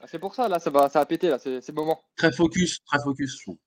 [0.00, 2.00] Ah, C'est pour ça, là, ça va, ça va péter, là, c'est c'est le moment.
[2.16, 3.36] Très focus, très focus.
[3.38, 3.58] je trouve.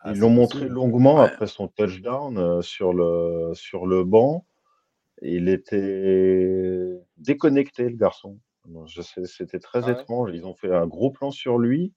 [0.00, 0.74] Ah, Ils l'ont montré possible.
[0.74, 1.26] longuement Ouais.
[1.26, 4.46] après son touchdown euh, sur le sur le banc.
[5.22, 8.38] Il était déconnecté, le garçon.
[8.66, 10.30] Donc, Je sais, c'était très Ah ouais étrange.
[10.34, 11.92] Ils ont fait un gros plan sur lui,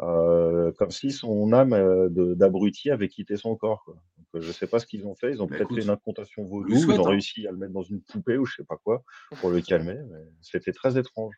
[0.00, 3.84] euh, comme si son âme euh, de- d'abruti avait quitté son corps.
[3.84, 3.96] Quoi.
[4.32, 5.30] Donc, euh, je sais pas ce qu'ils ont fait.
[5.32, 6.68] Ils ont Bah, peut-être fait une incantation on vaudou.
[6.74, 7.10] Ils ont hein.
[7.10, 9.02] réussi à le mettre dans une poupée ou je sais pas quoi
[9.40, 9.98] pour le calmer.
[10.10, 11.34] mais C'était très étrange.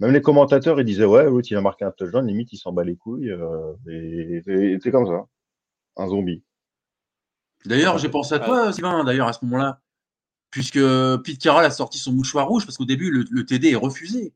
[0.00, 2.72] Même les commentateurs, ils disaient ouais, l'autre il a marqué un touchdown, limite il s'en
[2.72, 3.30] bat les couilles.
[3.30, 4.42] Euh, et
[4.82, 5.26] c'est comme ça,
[5.96, 6.42] un zombie.
[7.66, 9.80] D'ailleurs, j'ai pensé à toi, Sylvain, d'ailleurs, à ce moment-là.
[10.50, 10.80] Puisque
[11.22, 14.32] Pete Carroll a sorti son mouchoir rouge, parce qu'au début, le, le TD est refusé.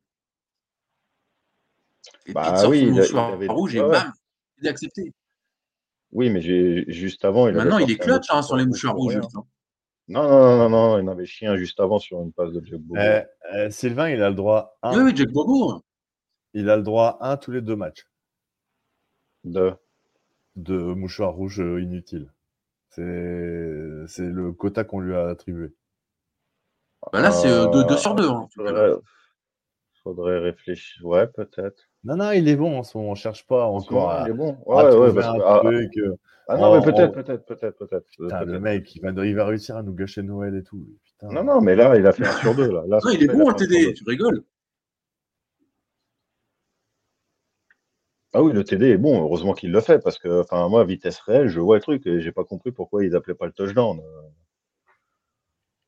[2.27, 3.89] Et Bah Pete sort oui, son il a- il mouchoir avait- rouge et ouais.
[3.91, 4.13] bam,
[4.59, 5.13] il est accepté.
[6.15, 8.95] Oui, mais j'ai juste avant, il avait Maintenant, il est clutch hein, sur les mouchoir
[8.95, 9.45] mouchoirs rouge rouges.
[10.07, 12.65] Non, non, non, non, non, il en avait chien juste avant sur une passe de
[12.65, 13.01] Jack Bobo.
[13.01, 13.23] Eh,
[13.55, 15.05] eh, Sylvain, il a le droit à Oui, un.
[15.07, 15.83] oui, Jack Bobo.
[16.53, 18.07] Il a le droit à un tous les deux matchs
[19.43, 19.73] De...
[20.57, 22.33] de mouchoir rouge euh, inutile.
[22.91, 25.75] C'est c'est le quota qu'on lui a attribué.
[27.13, 28.29] Bah là, c'est euh, 2 sur 2.
[28.29, 28.47] Hein.
[30.05, 31.05] Faudrait, faudrait réfléchir.
[31.07, 31.83] Ouais, peut-être.
[32.05, 33.11] Non, non, il est bon en ce moment.
[33.13, 34.59] On cherche pas encore à, il est bon.
[34.67, 35.97] à Ouais, ouais, trouver parce un que- ah, truc.
[35.97, 36.17] euh,
[36.49, 38.07] ah non, mais peut-être, peut-être, peut-être, peut-être.
[38.19, 40.87] Putain, le mec, il va, il va réussir à nous gâcher Noël et tout.
[41.05, 41.29] Putain.
[41.33, 42.71] Non, non, mais là, il a fait un sur deux.
[42.71, 42.85] Là.
[42.87, 44.45] Là, Non, il est fait, bon, le TD, tu rigoles.
[48.35, 49.23] Ah oui, le TD est bon.
[49.23, 52.21] Heureusement qu'il le fait parce que, enfin, moi, vitesse réelle, je vois le truc et
[52.21, 54.01] j'ai pas compris pourquoi ils appelaient pas le touchdown.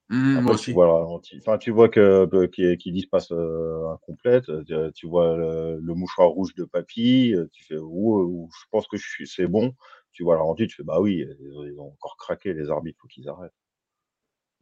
[0.08, 0.64] Après, aussi.
[0.66, 1.36] tu vois le ralenti.
[1.38, 4.44] Enfin, tu vois que se passe euh, incomplète.
[4.66, 7.34] Tu, tu vois le, le mouchoir rouge de papy.
[7.34, 9.74] euh, Tu fais ou, ou je pense que je suis, c'est bon.
[10.12, 13.08] Tu vois ralenti, tu fais bah oui, ils, ils ont encore craqué les arbitres, faut
[13.08, 13.52] qu'ils arrêtent.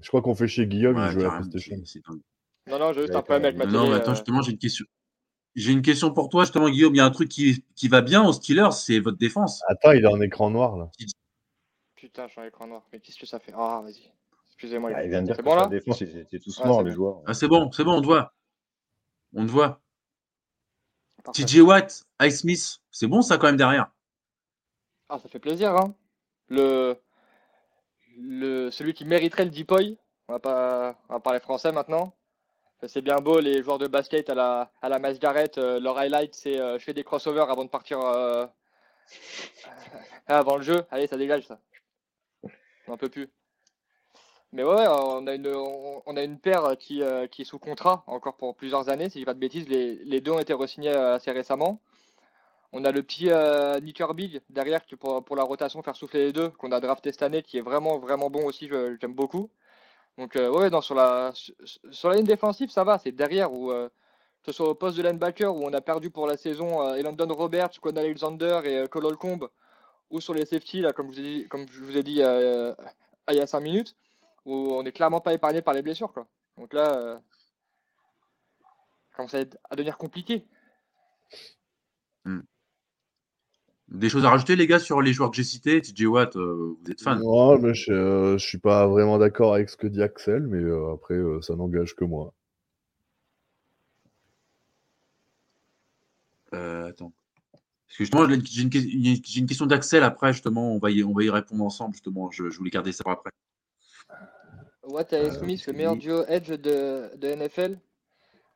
[0.01, 1.77] Je crois qu'on fait chez Guillaume, Ouais, il joue à la PlayStation.
[2.67, 4.59] Non, non, j'ai juste un problème avec ma Non, mais attends, euh, justement, j'ai une
[4.59, 4.87] question.
[5.55, 6.95] J'ai une question pour toi, justement, Guillaume.
[6.95, 9.63] Il y a un truc qui, qui va bien aux Steelers, c'est votre défense.
[9.69, 10.91] Attends, il est en écran noir là.
[11.95, 12.83] Putain, je suis en écran noir.
[12.93, 13.53] Mais qu'est-ce que ça fait?
[13.55, 14.11] Ah, vas-y.
[14.57, 14.91] Excusez-moi.
[14.93, 15.05] Ah, gars.
[15.05, 16.79] il vient de dire que bon sur là la défense, ils étaient tous Ouais, morts,
[16.79, 16.97] c'est les bon.
[16.97, 17.23] joueurs.
[17.27, 18.35] Ah, c'est bon, c'est bon, on te voit.
[19.35, 19.81] On te voit.
[21.25, 21.45] Parfait.
[21.45, 23.91] TJ Watt, Ice Smith, c'est bon ça quand même derrière.
[25.09, 25.95] Ah, ça fait plaisir, hein.
[26.49, 26.97] Le...
[28.19, 28.71] le...
[28.71, 32.15] Celui qui mériterait le Deepoy, on va pas on va parler français maintenant.
[32.87, 35.97] C'est bien beau, les joueurs de basket à la, à la Miles Garrett, euh, leur
[35.97, 38.47] highlight, c'est euh, je fais des crossovers avant de partir euh,
[40.27, 40.85] avant le jeu.
[40.91, 41.59] Allez, ça dégage, ça.
[42.87, 43.31] On n'en peut plus.
[44.55, 48.05] Mais ouais, on a une, on, a une paire qui, euh, qui est sous contrat
[48.07, 49.69] encore pour plusieurs années, si je dis pas de bêtises.
[49.69, 51.81] Les, les deux ont été re-signés euh, assez récemment.
[52.73, 54.01] On a le petit euh, Nick
[54.51, 57.43] derrière qui pour, pour la rotation faire souffler les deux qu'on a drafté cette année
[57.43, 58.69] qui est vraiment vraiment bon aussi,
[59.01, 59.51] j'aime beaucoup.
[60.19, 63.71] Donc euh, ouais non sur la sur, la ligne défensive ça va, c'est derrière où
[63.71, 63.91] que
[64.47, 67.81] ce soit au poste de linebacker où on a perdu pour la saison Elandon Roberts,
[67.81, 69.49] Quan Alexander et Cole Holcomb
[70.11, 73.37] ou sur les safety là comme vous ai dit, comme je vous ai dit il
[73.37, 73.97] y a 5 minutes
[74.45, 76.27] où on n'est clairement pas épargné par les blessures quoi.
[76.57, 77.19] Donc là euh,
[79.11, 79.45] ça commence à,
[79.77, 80.45] devenir compliqué.
[83.89, 85.81] Des choses à rajouter, les gars, sur les joueurs que j'ai cités?
[85.81, 87.21] TJ Watt, euh, vous êtes fan?
[87.21, 90.59] Non, mais je, euh, je suis pas vraiment d'accord avec ce que dit Axel, mais
[90.59, 92.33] euh, après, euh, ça n'engage que moi.
[96.55, 97.13] Euh, attends.
[97.53, 101.31] Parce que justement, j'ai une, question d'Axel après, justement, on va, y, on va y
[101.31, 102.31] répondre ensemble, justement.
[102.31, 103.31] Je, je voulais garder ça pour après.
[104.87, 107.79] Watt et Smith, le meilleur duo edge de, de NFL.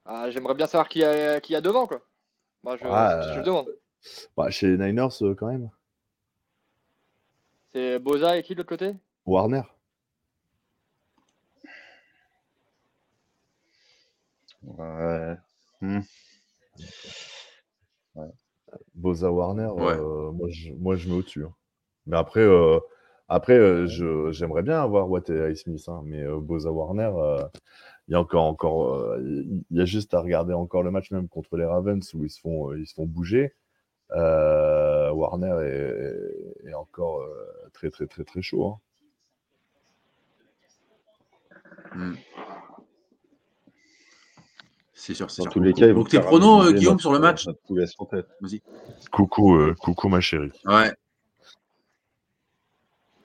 [0.05, 2.01] Ah, J'aimerais bien savoir qui a, qui a devant, quoi.
[2.63, 3.69] Moi, je, Ah, je euh, demande.
[4.37, 5.71] Bah, chez les Niners, euh, quand même.
[7.73, 8.95] C'est Boza et qui de l'autre côté?
[9.27, 9.63] Warner.
[14.63, 15.37] Ouais.
[15.81, 16.01] Hmm.
[18.95, 19.95] Boza Warner, Ouais.
[19.95, 21.45] euh, moi, je, moi je mets au-dessus.
[21.45, 21.55] hein.
[22.07, 22.81] Mais après, euh,
[23.29, 27.11] après euh, je- j'aimerais bien avoir Watt et Ice Smith, hein, mais euh, Boza Warner,
[27.17, 27.39] euh,
[28.09, 29.19] il y a encore, encore euh,
[29.71, 32.31] il y a juste à regarder encore le match même contre les Ravens où ils
[32.31, 33.55] se font, ils se font bouger.
[34.13, 38.65] Euh, Warner est, est encore euh, très très très très chaud.
[38.67, 38.79] hein.
[41.95, 42.15] Hmm.
[44.95, 45.53] C'est sûr, c'est Dans sûr.
[45.53, 47.47] tous les cas, Donc, tes pronos, euh, Guillaume, sur le match.
[49.13, 50.51] Coucou, euh, coucou ma chérie.
[50.65, 50.93] Ouais.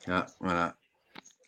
[0.08, 0.76] Ah, voilà.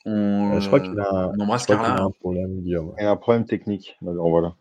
[0.06, 2.94] On, Euh, je crois qu'il a, on embrasse a un problème, Guillaume.
[2.98, 3.98] A un problème technique.
[4.06, 4.56] Alors voilà.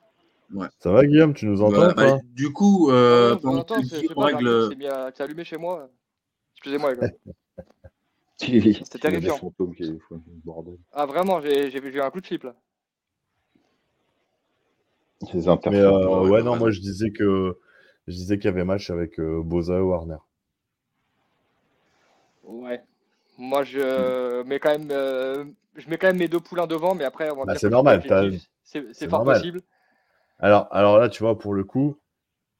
[0.78, 4.70] Ça va, Guillaume Tu nous entends bah, du coup, euh, ouais, c'est pas règle.
[5.18, 5.88] Allumé chez moi.
[6.54, 7.08] Excusez-moi, les gars.
[8.36, 9.38] C'était terrifiant.
[9.76, 9.98] qui.
[10.92, 12.54] Ah, vraiment, j'ai j'ai j'ai eu un coup de flip là.
[15.30, 16.04] Ces Mais interférences.
[16.04, 16.58] euh, ouais, non, ouais.
[16.58, 17.56] moi je disais que
[18.06, 20.16] je disais qu'il y avait match avec euh, Boza et Warner.
[22.42, 22.82] Ouais.
[23.38, 25.44] Moi, je mets quand même, euh,
[25.76, 28.02] je mets quand même mes deux poulains devant, mais après, on va Bah, c'est normal,
[28.62, 29.36] c'est fort normal.
[29.40, 29.60] possible.
[30.38, 31.98] Alors, alors là, tu vois, pour le coup,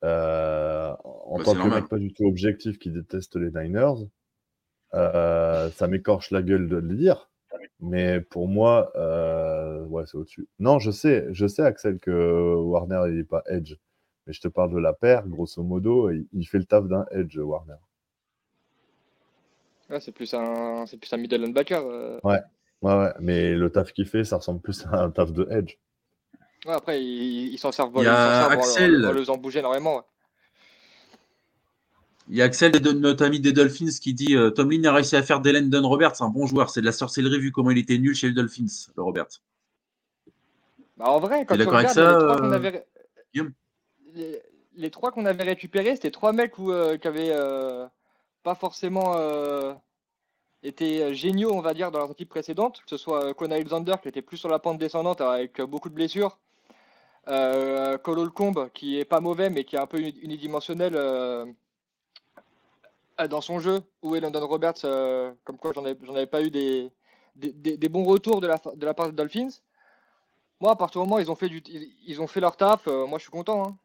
[0.05, 1.81] euh, en Bah, tant que normal.
[1.83, 4.07] mec pas du tout objectif qui déteste les Niners,
[4.95, 7.31] euh, ça m'écorche la gueule de le dire.
[7.81, 10.49] Mais pour moi, euh, ouais, c'est au-dessus.
[10.59, 13.75] Non, je sais, je sais, Axel, que Warner, il n'est pas edge.
[14.27, 17.05] Mais je te parle de la paire, grosso modo, il, il fait le taf d'un
[17.11, 17.75] edge, Warner.
[19.91, 21.83] Ouais, c'est plus un, c'est plus un middle linebacker.
[21.85, 22.19] euh.
[22.25, 22.41] Ouais,
[22.83, 23.13] ouais, ouais.
[23.21, 25.75] Mais le taf qu'il fait, ça ressemble plus à un taf de edge.
[26.67, 29.07] Ouais, après, ils s'en servent, Il y ils s'en a servent en- Axel.
[29.07, 29.97] en, le faisant bouger énormément.
[29.97, 30.03] ouais.
[32.31, 35.15] Il y a Axel, de notre ami des Dolphins, qui dit euh, Tomlin a réussi
[35.15, 36.71] à faire d'Elendon Roberts un bon joueur.
[36.71, 38.65] C'est de la sorcellerie vu comment il était nul chez les Dolphins,
[38.97, 39.43] le Roberts.
[40.97, 42.87] Bah, en vrai, quand tu regardes ça, les trois qu'on avait,
[44.15, 44.43] les,
[44.77, 47.85] les trois qu'on avait récupérés, c'était trois mecs où, euh, qui avaient euh,
[48.45, 49.75] pas forcément euh,
[50.63, 53.95] été géniaux, on va dire, dans leurs équipes précédentes, que ce soit euh, Kona Alexander
[54.01, 56.39] qui était plus sur la pente descendante avec euh, beaucoup de blessures,
[57.29, 61.47] euh, Cole Holcomb qui est pas mauvais mais qui est un peu uni- unidimensionnel euh,
[63.21, 66.93] euh, dans son jeu, ou London Roberts, euh, comme quoi j'en avais, pas eu des,
[67.37, 69.49] des, bons retours de la, de la part des Dolphins.
[70.61, 73.07] Moi, à partir du moment où ils ont fait, ils, ont fait leur taf, euh,
[73.07, 73.69] moi je suis content.
[73.69, 73.77] hein.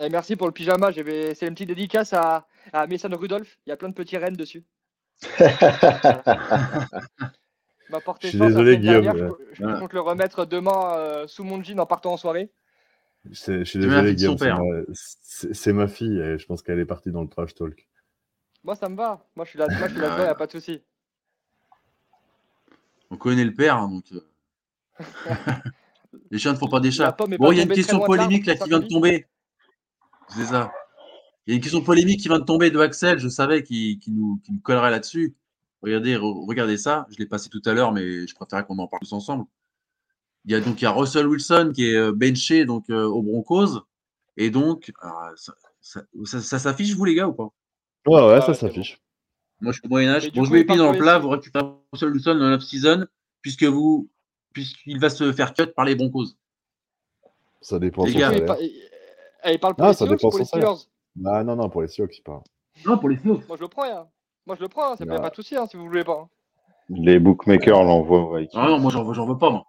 [0.00, 0.90] Et merci pour le pyjama.
[0.90, 3.58] j'avais- C'est une petite dédicace à, à Mason Rudolph.
[3.66, 4.64] Il y a plein de petits rennes dessus.
[5.22, 5.28] Il
[7.90, 9.14] m'a porté Je suis la désolé, dernière.
[9.14, 9.78] Guillaume, Je, je ouais.
[9.80, 12.50] compte le remettre demain euh, sous mon jean en partant en soirée.
[13.32, 14.58] C'est- Je suis désolé, Guillaume, c'est ma,
[14.92, 17.88] c'est- c'est ma fille et je pense qu'elle est partie dans le trash talk.
[18.62, 19.24] Moi, ça me va.
[19.34, 20.08] Moi, je suis là, moi, je suis Ouais.
[20.18, 20.80] il n'y a pas de souci.
[23.10, 24.04] On connaît le père, hein, donc.
[24.12, 24.20] euh.
[26.30, 27.16] les chiens ne font pas des chats.
[27.38, 29.26] Bon, il y a une question polémique là qui vient de tomber.
[30.36, 30.72] C'est ça.
[31.46, 33.18] Il y a une question polémique qui vient de tomber de Axel.
[33.18, 35.34] Je savais qu'il nous, qu'il nous collerait là-dessus.
[35.82, 37.06] Regardez, re- regardez ça.
[37.10, 39.44] Je l'ai passé tout à l'heure, mais je préférais qu'on en parle tous ensemble.
[40.44, 43.04] Il y a donc il y a Russell Wilson qui est euh, benché donc euh,
[43.04, 43.80] aux Broncos.
[44.36, 47.48] Et donc, alors, ça, ça- ça- ça s'affiche, vous les gars, ou pas?
[48.06, 49.00] Ouais, ouais, Ah ça s'affiche.
[49.60, 50.30] Moi, je suis au Moyen-Âge.
[50.32, 51.18] Bon, je mets il les pieds part dans pour le les plat.
[51.18, 53.06] Vous récupérez Russell Wilson dans l'off-season,
[53.42, 54.08] puisque vous,
[54.52, 56.26] puisqu'il va se faire cut par les Broncos.
[57.60, 58.30] Ça dépend Les gars.
[59.44, 60.44] Et, et- et il parle pour Ah, les ça Seahawks dépend ou pour les.
[60.44, 60.88] Steelers
[61.26, 62.42] Ah non, non, pour les Seahawks, il parle.
[62.86, 63.48] Non, pour les Seahawks.
[63.48, 63.84] Moi, je le prends.
[63.84, 64.06] hein.
[64.46, 64.92] Moi, je le prends.
[64.92, 64.96] hein.
[64.96, 66.20] Ça ne fait pas de souci hein, si vous ne voulez pas.
[66.22, 66.28] hein.
[66.90, 68.60] Les bookmakers l'envoient aux Vikings.
[68.62, 69.64] Ah non, moi, j'en veux, j'en veux pas, moi.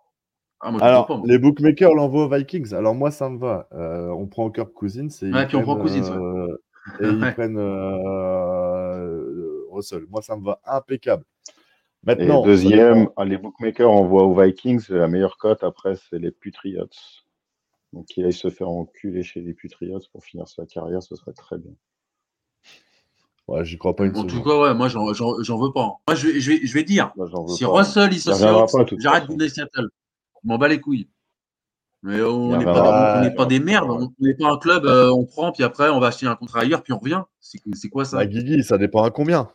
[0.62, 1.28] Ah, moi, j'en veux Alors, pas, moi.
[1.28, 2.74] les bookmakers l'envoient aux Vikings.
[2.74, 3.68] Alors, moi, ça me va.
[3.74, 6.18] Euh, on prend Kirk Cousins et, Ouais, puis on prend Cousins, ouais.
[6.18, 6.62] euh,
[7.02, 10.06] et ils prennent euh, Russell.
[10.10, 11.24] Moi, ça me va impeccable.
[11.24, 14.86] Et Maintenant, ça deuxième, ah, les bookmakers envoient aux Vikings.
[14.90, 16.88] La meilleure cote après, c'est les Patriots.
[17.94, 21.34] Donc, qu'il aille se faire enculer chez les Patriots pour finir sa carrière, ce serait
[21.34, 21.72] très bien.
[23.48, 25.98] ouais, j'y crois pas une En tout cas, ouais, moi, j'en, j'en, j'en veux pas.
[26.08, 27.12] Moi, je vais, je vais, je vais dire,
[27.48, 27.72] si pas.
[27.72, 28.24] Russell, il
[28.86, 29.90] toute j'arrête de Seattle.
[30.44, 31.10] Je m'en bats les couilles.
[32.02, 33.90] Mais on n'est pas, des merdes.
[33.90, 36.62] On n'est pas un club, euh, on prend, puis après, on va acheter un contrat
[36.62, 37.24] ailleurs, puis on revient.
[37.42, 38.18] C'est, c'est quoi ça?
[38.18, 39.50] Bah, Guigui, ça dépend à combien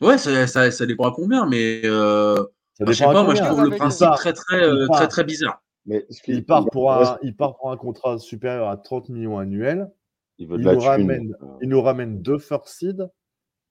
[0.00, 2.36] Ouais, ça, ça, ça dépend à combien, mais euh,
[2.74, 5.62] Ça je sais pas, moi, je trouve le principe très, très, euh, très, très bizarre.
[5.86, 9.08] Mais ce qui- il part, pour un, il part pour un contrat supérieur à 30
[9.08, 9.90] millions annuels.
[10.38, 10.88] il veut de il la nous thune.
[10.88, 13.08] ramène- Euh, Il nous ramène deux first seed,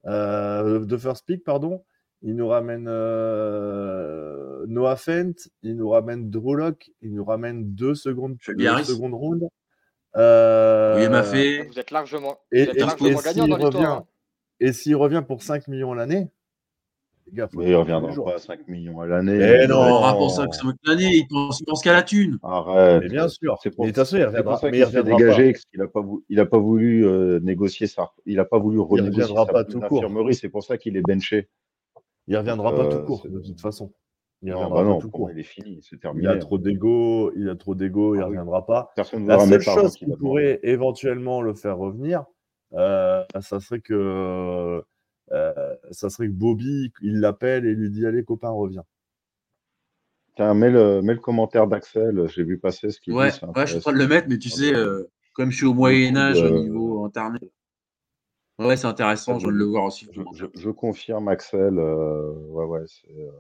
[0.07, 1.83] euh, deux first pick, pardon.
[2.23, 7.93] Il nous ramène euh, Noah Fent, il nous ramène Drew Lock, il nous ramène deux
[7.95, 9.47] secondes, deux secondes rounds.
[10.17, 11.63] Euh, Oui, m'a fait.
[11.63, 13.73] Vous êtes largement, Et- vous êtes et- largement et gagnant s'il dans l'histoire.
[13.73, 14.05] revient- hein.
[14.61, 16.29] Et s'il revient pour 5 millions l'année,
[17.27, 19.37] les gars, Mais il reviendra pas à 5 millions à l'année.
[19.37, 19.77] Mais Il non.
[19.77, 20.49] Aura pour 5
[20.85, 22.37] l'année, il pense, il pense qu'à la thune.
[22.43, 23.01] Arrête.
[23.03, 23.57] Mais bien sûr.
[23.63, 25.17] C'est pour, Mais de toute façon, il reviendra, pour ça mais qu'il il s'est reviendra
[25.19, 25.51] dégagé, pas.
[25.53, 28.11] parce qu'il n'a pas, vou- il a pas voulu euh, négocier ça.
[28.25, 30.03] Il n'a pas voulu renégocier reviendra sa pas tout court.
[30.33, 31.49] C'est pour ça qu'il est benché.
[32.27, 33.91] Il reviendra pas Euh, tout court, c'est- de toute façon.
[34.41, 35.31] Il Non, reviendra bah pas non, tout court.
[35.31, 35.79] il est fini.
[35.81, 36.27] C'est Il terminé.
[36.27, 38.27] a trop d'ego, il a trop d'ego, il Ah oui.
[38.37, 38.91] reviendra pas.
[38.95, 42.25] Personne ne La voudra seule chose qui pourrait éventuellement le faire revenir,
[42.73, 44.81] euh, ça serait que euh,
[45.29, 48.83] ça serait que Bobby, il l'appelle et lui dit allez copain reviens.
[50.35, 52.27] Tiens, mets le, mets le commentaire d'Axel.
[52.27, 53.39] J'ai vu passer ce qu'il Ouais, dit.
[53.55, 55.65] ouais, je suis en train de le mettre, mais tu sais, euh, comme je suis
[55.65, 57.41] au Moyen-Âge au niveau internet.
[58.59, 60.07] Ouais, c'est intéressant, je veux le voir aussi.
[60.13, 61.77] Je, je- je confirme, Axel.
[61.77, 63.31] euh, ouais, ouais, c'est, euh,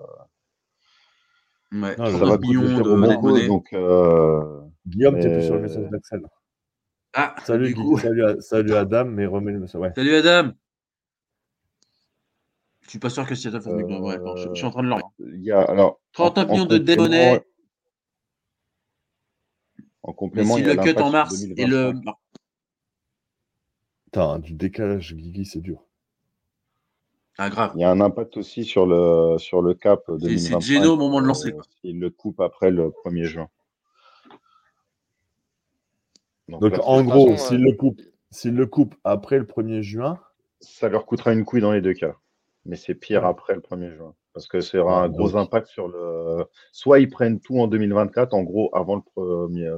[1.81, 5.61] Ouais, ça 39 va coûter millions cher de donc euh, Guillaume, t'es plus sur le
[5.61, 6.21] mais- message d'Axel.
[7.13, 7.97] Ah, Salut, du coup.
[7.97, 9.81] salut, à- salut Adam, mais remets le message.
[9.81, 9.91] Ouais.
[9.95, 10.51] Salut Adam.
[12.85, 14.71] Je suis pas sûr que Seattle fasse mieux que Bref, bon, je, je suis en
[14.71, 17.41] train de il y a alors 39 en- en millions de démonnaies.
[20.03, 21.93] En Mais complément, si il y a le cut en mars et le.
[21.93, 22.15] 2025.
[24.05, 25.83] Putain, du décalage, Guigui, c'est dur.
[27.37, 27.71] Ah, grave.
[27.75, 30.61] Il y a un impact aussi sur le sur le cap C'est- 2025.
[30.61, 31.63] c'est Geno au moment de lancer, euh, quoi.
[31.81, 33.49] S'il le coupe après le 1er juin.
[36.47, 39.81] Donc, Donc, là, en gros, s'il euh, le coupe, s'il le coupe après le 1er
[39.81, 40.19] juin,
[40.61, 42.15] ça leur coûtera une couille dans les deux cas.
[42.65, 44.13] Mais c'est pire après le 1er juin.
[44.33, 46.45] Parce que ça aura un gros donc- impact sur le.
[46.71, 49.71] Soit ils prennent tout en 2024, en gros, avant le premier,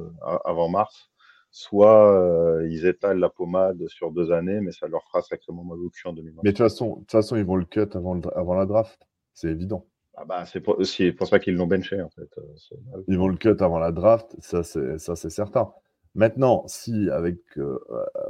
[0.45, 1.12] avant mars,
[1.52, 5.78] soit euh, ils étalent la pommade sur deux années, mais ça leur fera sacrément mal
[5.80, 6.43] au cul en 2024.
[6.43, 9.00] mais de toute façon, façon, ils vont le cut avant, le- avant la draft.
[9.34, 9.86] C'est évident.
[10.15, 10.78] Ah bah, c'est pour,
[11.17, 12.30] pour ça qu'ils l'ont benché, en fait.
[12.39, 12.76] Euh, c'est-
[13.08, 15.71] Ils vont le cut avant la draft, ça c'est certain.
[16.15, 17.78] Maintenant, si avec euh,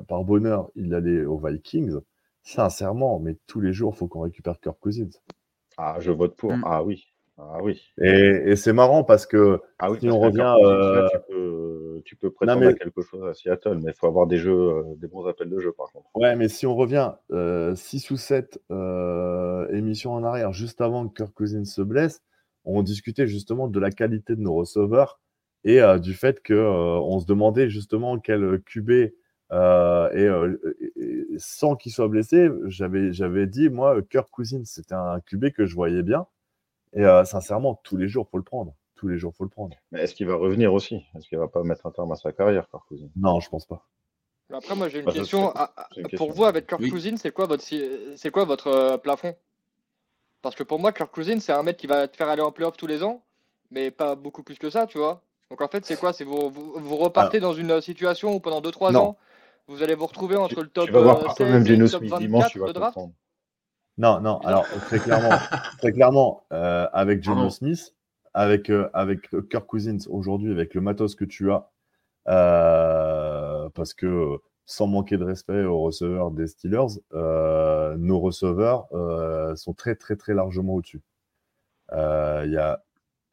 [0.09, 1.95] par bonheur il allait aux Vikings,
[2.47, 5.09] sincèrement, mais tous les jours, faut qu'on récupère Kirk Cousins.
[5.77, 6.53] Ah, je vote pour.
[6.53, 6.63] Mm.
[6.65, 7.05] Ah oui.
[7.37, 7.79] Ah oui.
[8.01, 8.09] Et,
[8.47, 12.01] et c'est marrant parce que Ah oui, Si parce on que revient, euh, tu, peux,
[12.05, 14.53] tu peux prétendre mais- à quelque chose à Seattle, mais il faut avoir des jeux,
[14.57, 16.07] euh, des bons appels de jeu, par contre.
[16.15, 17.11] ouais, mais si on revient
[17.75, 18.59] 6 ou 7
[19.71, 22.23] émissions en arrière, juste avant que Kirk Cousins se blesse,
[22.65, 25.19] on discutait justement de la qualité de nos receveurs
[25.63, 30.86] et euh, du fait que euh, on se demandait justement quel QB euh, euh, et
[31.37, 35.75] sans qu'il soit blessé, j'avais j'avais dit moi Kirk Cousins c'était un QB que je
[35.75, 36.27] voyais bien
[36.93, 39.75] et euh, sincèrement tous les jours faut le prendre, tous les jours faut le prendre.
[39.91, 41.03] Mais est-ce qu'il va revenir aussi?
[41.15, 43.09] Est-ce qu'il va pas mettre un terme à sa carrière, Kirk Cousins?
[43.15, 43.85] Non, je pense pas.
[44.53, 45.51] Après, moi, j'ai une Bah, question.
[45.55, 45.73] à-
[46.15, 46.89] pour vous, avec Kirk Oui.
[46.89, 49.35] Cousins, c'est quoi votre, c'est quoi votre euh, plafond?
[50.41, 52.51] Parce que pour moi, Kirk Cousins, c'est un mec qui va te faire aller en
[52.51, 53.23] playoff tous les ans,
[53.71, 55.21] mais pas beaucoup plus que ça, tu vois.
[55.49, 56.13] Donc en fait, c'est quoi?
[56.13, 58.91] C'est vous, vous, vous repartez dans une situation où pendant 2-3 Ah.
[58.93, 58.99] Non.
[59.01, 59.17] ans,
[59.67, 61.63] vous allez vous retrouver entre Tu, le top tu vas voir euh, par 16 toi-même
[61.63, 63.13] et Geno le top Smith 24 dimanche, tu vas comprendre.
[63.97, 65.29] Non, non, alors très clairement,
[65.79, 67.49] très clairement euh, avec Geno Pardon.
[67.49, 67.95] Smith,
[68.33, 71.69] avec, euh, avec Kirk Cousins aujourd'hui, avec le matos que tu as,
[72.27, 79.55] euh, parce que sans manquer de respect aux receveurs des Steelers, euh, nos receveurs euh,
[79.55, 81.01] sont très très très largement au-dessus.
[81.93, 82.83] Euh, Il y a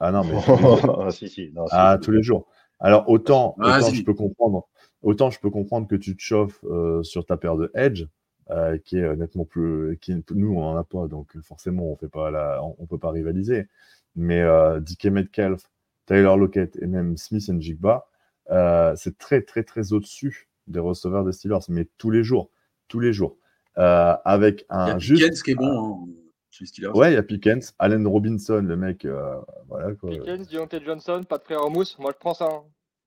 [0.00, 0.34] ah non mais
[1.06, 1.50] ah, si, si.
[1.54, 2.46] Non, ah, tous les jours.
[2.80, 3.96] Alors autant, Ah, autant si.
[3.96, 4.68] je peux comprendre,
[5.04, 8.06] autant je peux comprendre que tu te chauffes euh, sur ta paire de Edge,
[8.50, 12.08] euh, qui est nettement plus, qui nous on en a pas, donc forcément on fait
[12.08, 13.68] pas la, on, on peut pas rivaliser.
[14.16, 15.70] Mais euh, DK Metcalf,
[16.06, 18.06] Tyler Lockett et même Smith and Jigba,
[18.50, 22.50] euh, c'est très très très au-dessus des receveurs des Steelers, mais tous les jours,
[22.88, 23.36] tous les jours,
[23.76, 25.22] Euh, avec Il y a un juste.
[25.22, 26.08] Pickens qui est bon hein,
[26.50, 26.92] chez les Steelers.
[26.96, 29.34] Ouais, il y a Pickens, Allen Robinson, le mec, euh,
[29.68, 30.10] voilà quoi.
[30.10, 32.46] Pickens, Deontay Johnson, pas de frère Mousse, moi je prends ça.
[32.52, 32.62] hein.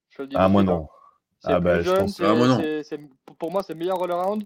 [0.09, 0.65] Je le dis Ah moi hein.
[0.65, 0.87] non.
[0.89, 0.96] C'est
[1.43, 2.19] Ah bah je pense.
[2.21, 2.99] Ah, c'est-
[3.39, 4.43] pour moi, c'est le meilleur all-around.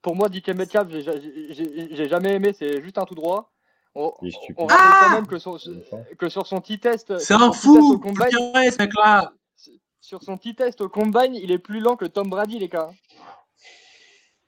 [0.00, 3.52] Pour moi, DK Metcalf, j'ai- jamais aimé, c'est juste un tout droit.
[3.94, 4.10] On,
[4.56, 9.70] on rappelle Ah quand même que, sur son petit test, C'est un fou combine, ce
[10.00, 12.90] sur son petit test au combine, il est plus lent que Tom Brady, les gars.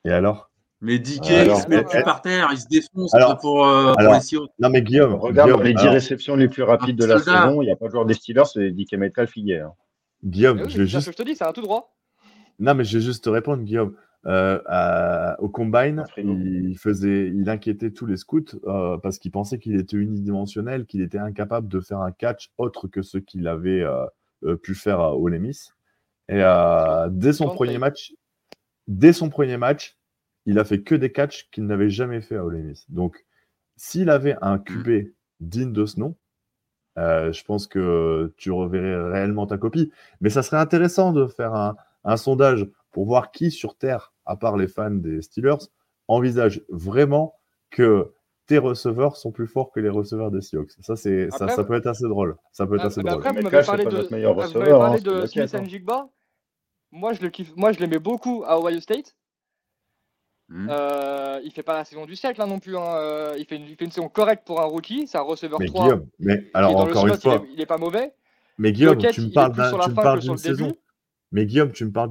[0.04, 0.50] Et alors?
[0.80, 3.94] Mais DK, Alors, il se met plus par terre, il se défonce Alors- pour, euh,
[3.94, 4.48] pour les.
[4.58, 7.62] Non mais Guillaume, Regarde, Guillaume, les 10 alors, réceptions les plus rapides de la saison,
[7.62, 9.70] il n'y a pas de joueur des Steelers, c'est DK Metcalf hier.
[10.24, 11.94] Guillaume, oui, je vais juste que je te dis, c'est un tout droit.
[12.58, 13.96] Non, mais je vais juste te répondre, Guillaume.
[14.26, 19.58] Euh, à- au combine, il faisait, il inquiétait tous les scouts euh, parce qu'il pensait
[19.58, 23.82] qu'il était unidimensionnel, qu'il était incapable de faire un catch autre que ce qu'il avait
[23.82, 25.74] euh, pu faire à Ole Miss.
[26.30, 27.80] Et euh, dès son premier Payton.
[27.80, 28.14] match,
[28.88, 29.98] dès son premier match,
[30.46, 32.90] il a fait que des catchs qu'il n'avait jamais fait à Ole Miss.
[32.90, 33.26] Donc,
[33.76, 35.08] s'il avait un QB
[35.40, 36.16] digne de ce nom,
[36.98, 39.90] euh, je pense que tu reverrais réellement ta copie.
[40.20, 44.36] Mais ça serait intéressant de faire un, un sondage pour voir qui sur Terre, à
[44.36, 45.68] part les fans des Steelers,
[46.08, 47.34] envisage vraiment
[47.70, 48.12] que
[48.46, 50.72] tes receveurs sont plus forts que les receveurs des Seahawks.
[50.80, 52.36] Ça, c'est, ça, peut être assez drôle.
[52.52, 53.14] Ça peut être assez drôle.
[53.14, 56.08] après, vous m'avez parlé de, vous receveur, parlé hein, de Smith Jigba.
[56.92, 57.52] Moi, je le kiffe.
[57.56, 59.16] Moi, je l'aimais beaucoup à Ohio State.
[60.48, 60.68] Hmm.
[60.70, 62.76] Euh, il fait pas la saison du siècle hein, non plus.
[62.76, 62.94] hein.
[62.96, 65.06] Euh, il, fait une, il fait une saison correcte pour un rookie.
[65.06, 65.84] C'est un receveur Mais 3.
[65.84, 68.12] Guillaume, mais alors dans le encore une fois, il, est, il est pas mauvais.
[68.58, 69.52] mais Guillaume, Lockett, tu me parles,
[70.20, 70.38] d'une début.
[70.38, 70.72] saison.
[71.32, 72.10] Mais Guillaume, tu me parles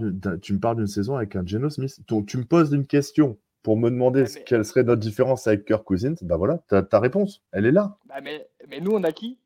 [0.76, 2.00] d'une, saison avec un Geno Smith.
[2.08, 5.66] Donc, tu me poses une question pour me demander mais- quelle serait notre différence avec
[5.66, 6.16] Kirk Cousins.
[6.22, 7.98] Ben voilà, ta, ta réponse, elle est là.
[8.08, 9.38] Bah, mais, mais nous, on a qui?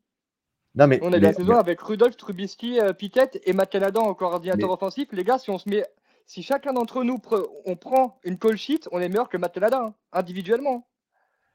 [0.75, 3.69] Non mais, On a mais- la saison mais- avec Rudolph, Trubisky, euh, Pickett et Matt
[3.71, 5.09] Canada en coordinateur offensif.
[5.11, 5.83] Les gars, si on se met,
[6.27, 9.93] si chacun d'entre nous pre- on prend une call sheet, on est meilleur que hein,
[10.11, 10.85] individuellement.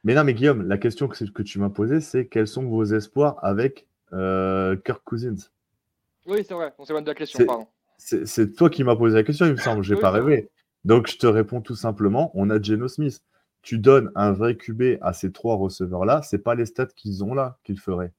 [0.03, 2.85] Mais non, mais Guillaume, la question que, que tu m'as posée, c'est quels sont vos
[2.85, 5.37] espoirs avec euh, Kirk Cousins?
[6.27, 7.67] Oui, c'est vrai, on s'éloigne de la question, C'est- pardon.
[7.99, 9.85] C'est toi qui m'as posé la question, il me semble.
[9.85, 10.51] J'ai Oui, pas rêvé.
[10.85, 13.21] Donc, je te réponds tout simplement on a Geno Smith.
[13.61, 17.33] Tu donnes un vrai QB à ces trois receveurs-là, c'est pas les stats qu'ils ont
[17.33, 18.13] là qu'ils feraient.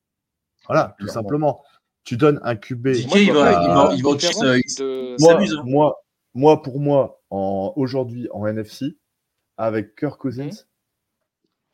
[0.67, 1.21] Voilà, tout Clairement.
[1.21, 1.63] simplement.
[2.05, 2.87] Tu donnes un QB.
[3.07, 6.02] Moi, il va, il va, il il- de- moi, moi,
[6.33, 8.97] moi, pour moi, en, aujourd'hui en NFC,
[9.57, 10.49] avec Kirk Cousins,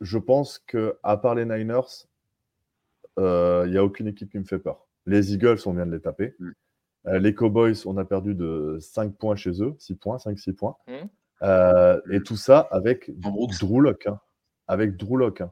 [0.01, 2.07] je pense que à part les Niners,
[3.17, 4.87] euh, il n'y a aucune équipe qui me fait peur.
[5.05, 6.35] Les Eagles, on vient de les taper.
[6.39, 6.53] Mhm.
[7.07, 10.75] Euh, les Cowboys, on a perdu de 5 points chez eux, 6 points, 5-6 points.
[10.87, 11.09] Mhm.
[11.43, 13.09] Euh, et tout ça avec.
[13.17, 14.07] Drew Lock.
[14.07, 14.19] hein.
[14.67, 15.41] Avec Drew Lock.
[15.41, 15.51] hein.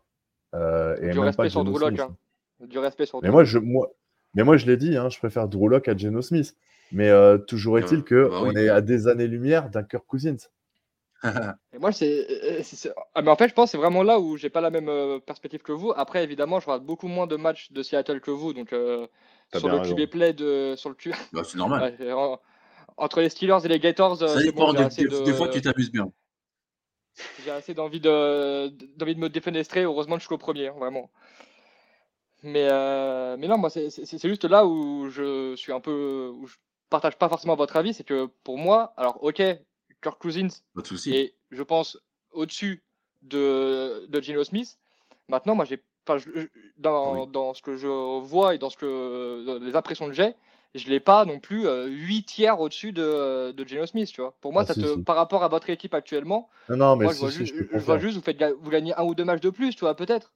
[0.55, 2.15] Euh, et Du même respect pas sur Drew Lock, hein.
[2.59, 3.49] Du respect sur Mais Drew moi, Lock.
[3.49, 3.91] je, moi,
[4.33, 6.55] mais moi, je l'ai dit, hein, je préfère Drew Lock à Geno Smith.
[6.93, 8.55] Mais euh, toujours est-il Euh, que bah oui.
[8.57, 10.37] est à des années-lumière d'un Kirk Cousins.
[11.73, 12.27] Et moi, c'est.
[12.43, 14.69] euh, Ah, mais en fait, je pense que c'est vraiment là où j'ai pas la
[14.69, 15.91] même euh, perspective que vous.
[15.97, 18.53] Après, évidemment, je regarde beaucoup moins de matchs de Seattle que vous.
[18.53, 19.05] Donc, euh,
[19.55, 19.79] sur le.
[19.79, 20.75] QB play de.
[20.77, 21.11] Sur le Q...
[21.33, 21.95] Bah, c'est normal.
[21.99, 22.39] Ouais, en-
[22.95, 24.67] Entre les Steelers et les Gators, Ça dépend.
[24.67, 25.69] bon, des, assez, des- des fois, tu de...
[25.69, 26.09] t'amuses bien.
[27.43, 28.69] j'ai assez d'envie de...
[28.95, 29.83] d'envie de me défenestrer.
[29.83, 31.09] Heureusement que je suis au premier, hein, vraiment.
[32.43, 33.89] Mais, euh, mais non, moi, c'est
[34.27, 36.31] juste là où je suis un peu.
[36.35, 36.55] où je
[36.89, 37.93] partage pas forcément votre avis.
[37.93, 39.41] C'est que pour moi, alors, ok,
[40.01, 41.13] Kirk Cousins, Pas de souci.
[41.13, 41.97] et je pense
[42.31, 42.83] au-dessus
[43.23, 44.77] de, de Geno Smith.
[45.27, 45.81] Maintenant, moi, j'ai,
[46.77, 47.31] dans, Oui.
[47.31, 47.87] dans ce que je
[48.19, 50.35] vois et dans ce que dans les impressions que j'ai,
[50.75, 54.33] je l'ai pas non plus euh, 8 tiers au-dessus de, de Geno Smith, tu vois.
[54.41, 55.03] Pour moi, Ah, ça si, te, si.
[55.03, 57.51] par rapport à votre équipe actuellement, Non, non, mais moi, je vois, si, ju- je
[57.51, 57.99] te je vois confirme.
[57.99, 60.31] juste, vous faites, vous gagnez un ou deux matchs de plus, tu vois, peut-être.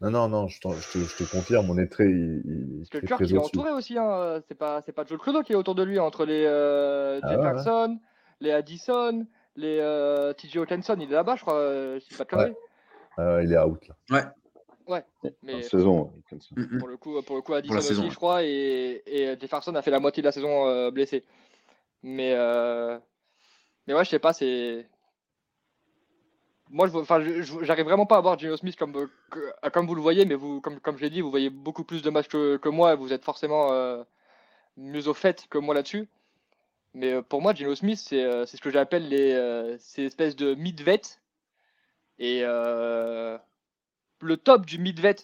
[0.00, 0.60] Non, non, non, je, je
[0.92, 3.38] te, je te confirme, on est très, il- Parce que très, Kirk, très il est
[3.38, 3.58] au-dessus.
[3.58, 4.40] entouré aussi, hein.
[4.48, 7.28] C'est pas, c'est pas Joe Clodo qui est autour de lui, entre les euh, Ah
[7.28, 7.42] ouais, ouais.
[7.42, 7.98] Jefferson,
[8.40, 9.26] les Addison,
[9.56, 12.54] les euh, TJ Hawkinson, il est là-bas, je crois, euh, si pas de conneries.
[13.18, 13.94] Euh, il est out là.
[14.88, 15.04] Ouais.
[15.42, 16.46] Mais En saison, ouais, ça.
[16.56, 16.78] Mm, mm.
[16.78, 18.10] pour le coup, pour le coup, Addison aussi, saison, ouais.
[18.10, 21.24] je crois, et, et Jefferson a fait la moitié de la saison euh, blessé.
[22.02, 22.98] Mais, euh,
[23.86, 24.88] mais ouais, je sais pas, c'est.
[26.70, 27.20] Moi, je, enfin,
[27.62, 30.36] j'arrive vraiment pas à voir Geno Smith comme, euh, que- comme vous le voyez, mais
[30.36, 32.92] vous, comme, comme je l'ai dit, vous voyez beaucoup plus de matchs que, que moi,
[32.92, 34.02] et vous êtes forcément euh,
[34.76, 36.08] mieux au fait que moi là-dessus.
[36.94, 40.36] Mais euh, pour moi, Geno Smith, c'est euh, ce que j'appelle les euh, ces espèces
[40.36, 41.02] de mid-vet.
[42.18, 43.38] Et euh,
[44.20, 45.16] le top du mid-vet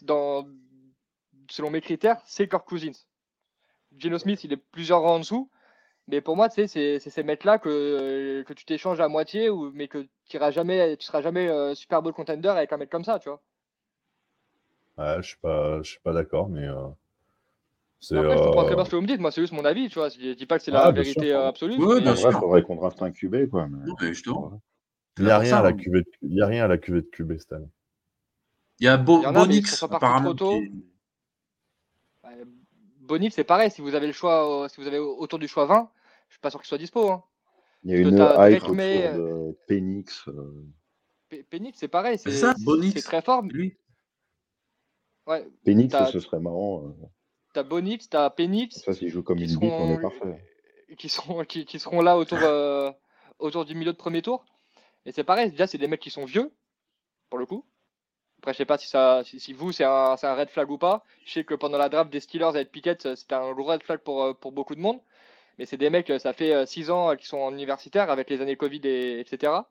[1.50, 2.92] selon mes critères, c'est Kirk Cousins.
[3.98, 5.50] Geno Smith, il est plusieurs rangs en dessous.
[6.08, 9.50] Mais pour moi, tu sais, c'est c'est ces mecs-là que, que tu t'échanges à moitié,
[9.50, 12.76] ou, mais que tu iras jamais, tu seras jamais euh, Super Bowl contender avec un
[12.76, 13.42] mec comme ça, tu vois.
[14.98, 16.88] Ouais, je suis pas, je suis pas d'accord, mais euh,
[18.00, 18.14] c'est.
[18.16, 19.20] Après, je comprends très euh, bien ce que vous me dites.
[19.20, 20.08] Moi, c'est juste mon avis, tu vois.
[20.08, 21.38] Je dis pas que c'est Ah, la bien vérité sûr.
[21.38, 21.78] euh, absolue.
[21.78, 22.30] Ouais, bien En sûr.
[22.30, 23.68] vrai, faudrait qu'on draft un QB, quoi.
[23.68, 23.78] Mais...
[23.86, 24.40] Non, mais justement.
[24.40, 24.60] Voilà.
[25.18, 27.00] Il n'y a rien à la cuvée de, il y a rien à la cuvée
[27.02, 27.68] de QB cette année.
[28.80, 30.34] Il y a Bo- Il y en a, mais ils Bonix, apparemment.
[30.34, 30.64] qui
[33.30, 33.70] c'est pareil.
[33.70, 35.90] Si vous avez le choix, euh, si vous avez autour du choix 20,
[36.28, 37.10] je suis pas sûr qu'il soit dispo.
[37.10, 37.24] Hein.
[37.84, 40.28] Il y a Parce une hype autour de Penix.
[40.28, 40.66] euh,
[41.50, 42.18] Penix, c'est pareil.
[42.18, 42.92] C'est ça, c'est- Bonix.
[42.92, 43.42] c'est très fort.
[43.42, 43.76] mais- Lui.
[45.26, 46.86] Ouais, Penix, ce serait marrant.
[46.86, 47.06] euh,
[47.52, 48.76] t'as Bonix, t'as Penix.
[48.82, 50.44] Ça, s'il joue comme une bite, on seront, est parfait.
[50.98, 52.90] qui seront, qui, qui seront là autour, euh,
[53.38, 54.44] autour du milieu de premier tour.
[55.04, 56.52] Et c'est pareil, déjà, c'est des mecs qui sont vieux,
[57.28, 57.64] pour le coup.
[58.38, 61.04] Après, je sais pas si, ça, si, si vous, c'est un, red flag ou pas.
[61.24, 63.82] Je sais que pendant la draft des Steelers avec Pickett, euh, c'était un gros red
[63.82, 65.00] flag pour, pour beaucoup de monde.
[65.58, 68.30] Mais c'est des mecs, euh, ça fait 6 ans euh, qu'ils sont en universitaire avec
[68.30, 69.64] les années Covid, et, etc.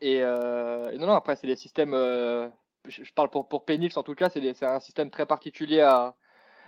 [0.00, 1.94] Et, euh, non, non, après, c'est des systèmes.
[1.94, 2.48] euh,
[2.86, 6.14] je, parle pour, pour Penix en tout cas, c'est un système très particulier à,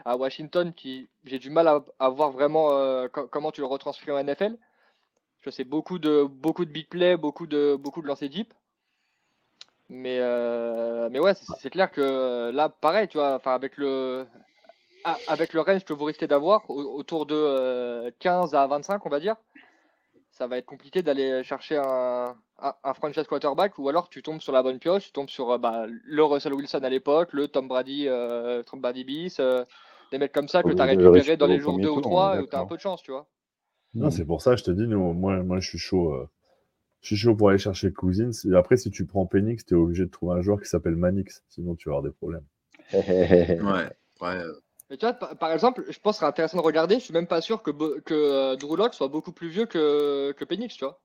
[0.05, 3.67] à Washington qui j'ai du mal à, à voir vraiment euh, co- comment tu le
[3.67, 4.57] retranscris en NFL.
[5.41, 8.53] Je sais beaucoup de beaucoup de big play, beaucoup de beaucoup de lancers deep.
[9.89, 14.27] Mais euh, mais ouais, c'est clair que euh, là pareil, tu vois, avec le
[15.27, 19.09] avec le range que vous risquez d'avoir au- autour de euh, 15 à 25, on
[19.09, 19.37] va dire,
[20.31, 22.37] ça va être compliqué d'aller chercher un,
[22.95, 25.87] franchise quarterback ou alors tu tombes sur la bonne pioche, tu tombes sur euh, bah,
[25.89, 29.65] le Russell Wilson à l'époque, le Tom Brady, euh, Tom Brady bis, euh,
[30.13, 32.07] des mecs comme ça que tu as récupéré dans les jours premier 2 ou tour,
[32.07, 33.27] on 3 est et où tu as un peu de chance, tu vois.
[33.95, 36.13] Non, c'est pour ça, je te dis, nous, moi, moi, je suis chaud.
[36.13, 36.29] euh,
[37.01, 38.31] je suis chaud pour aller chercher Cousins.
[38.51, 40.97] Et après, si tu prends Penix, tu es obligé de trouver un joueur qui s'appelle
[40.97, 41.43] Manix.
[41.49, 42.45] Sinon, tu vas avoir des problèmes.
[42.93, 43.91] Ouais.
[44.21, 44.39] Ouais.
[44.87, 46.97] Euh, Mais tu vois, par, par exemple, je pense que ce serait intéressant de regarder.
[46.97, 47.71] Je suis même pas sûr que,
[48.01, 51.01] que euh, Drew Lock soit beaucoup plus vieux que, que Penix, tu vois.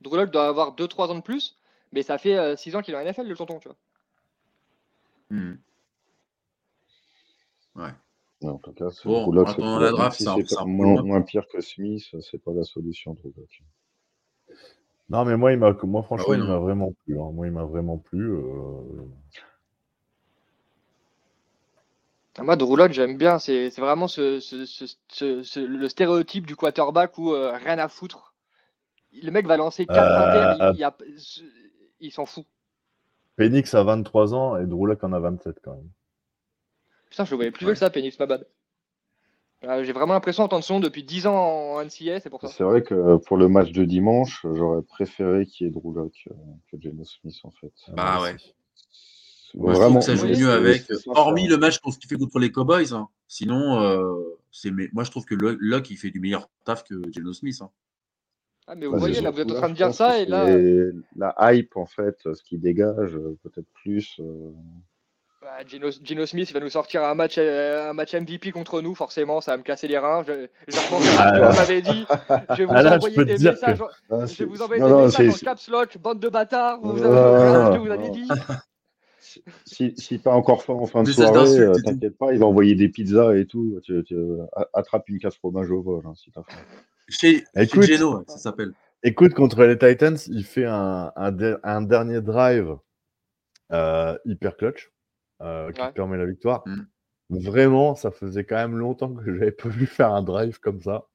[0.00, 1.56] Drew Lock doit avoir 2-3 ans de plus,
[1.92, 3.76] mais ça fait 6 ans qu'il est en NFL, le tonton, tu vois.
[5.30, 5.54] hmm.
[7.76, 7.90] Ouais.
[8.42, 11.02] Mais en tout cas, c'est- Bon, Drew la draft, si ça- c'est ça pas- reprend
[11.04, 13.62] moins, pire que Smith, c'est pas la solution, Drew Lock.
[15.10, 17.20] Non, mais moi, il m'a, moi franchement, ouais, il m'a vraiment plu.
[17.20, 17.30] hein.
[17.32, 18.30] Moi, il m'a vraiment plu.
[18.32, 19.04] euh,
[22.38, 23.38] Moi, Drew Lock, j'aime bien.
[23.38, 27.78] C'est c'est vraiment ce, ce- ce- ce- ce- le stéréotype du quarterback où euh, rien
[27.78, 28.34] à foutre.
[29.12, 31.52] Le mec va lancer 4 Euh, inters, il,
[32.00, 32.46] il, s'en fout.
[33.36, 35.90] Penix a 23 ans et Drew Lock en a 27 quand même.
[37.10, 38.46] Putain, je le voyais plus vieux que ça, Penix, ma bad.
[39.64, 42.48] Euh, J'ai vraiment l'impression d'entendre son depuis 10 ans en NCA, c'est pour ça.
[42.48, 46.08] C'est vrai que pour le match de dimanche, j'aurais préféré qu'il y ait euh,
[46.70, 47.72] que Geno Smith, en fait.
[47.88, 48.36] Bah moi ouais.
[49.54, 52.38] Moi, je Vraiment, trouve que ça joue mieux avec, hormis le match qu'on fait contre
[52.38, 52.92] les Cowboys.
[52.92, 53.08] hein.
[53.26, 56.84] Sinon, euh, c'est mais moi je trouve que Lo- Locke il fait du meilleur taf
[56.84, 57.58] que Geno Smith.
[57.60, 57.70] hein.
[58.66, 60.46] Ah, mais vous Bah, voyez, là, vous êtes en train de dire ça, et là,
[60.46, 64.20] c'est La hype, en fait, ce qui dégage, euh, peut-être plus.
[64.20, 64.50] euh,
[65.42, 68.80] bah, Geno, Geno Smith il va nous sortir un match, euh, un match MVP contre
[68.82, 70.22] nous, forcément, ça va me casser les reins.
[70.28, 70.78] Je, je
[71.18, 71.50] Ah, que là.
[71.50, 72.04] vous m'avez dit.
[72.50, 73.78] Je vais vous Ah, là, envoyer des messages.
[73.78, 75.98] que- en- ah, Je c'est- vais vous envoyer non, des non, messages en caps lock,
[75.98, 76.80] bande de bâtards.
[76.80, 78.28] Vous, avez que vous avez dit.
[79.64, 82.88] Si, si t'as encore en fin de soirée, euh, t'inquiète pas, ils vont envoyer des
[82.88, 83.78] pizzas et tout.
[83.82, 84.16] Tu, tu-
[84.56, 86.58] a- attrape une casse fromage au vol hein, si t'as faim.
[87.08, 87.82] Chez, Écoute.
[87.84, 88.72] chez Geno, ça s'appelle.
[89.02, 92.76] Écoute, contre les Titans, il fait un, un, der- un dernier drive
[93.72, 94.92] euh, hyper clutch
[95.42, 95.92] euh, qui Ouais.
[95.92, 96.62] permet la victoire.
[96.66, 96.82] Mm.
[97.30, 101.06] Vraiment, ça faisait quand même longtemps que j'avais pas vu faire un drive comme ça.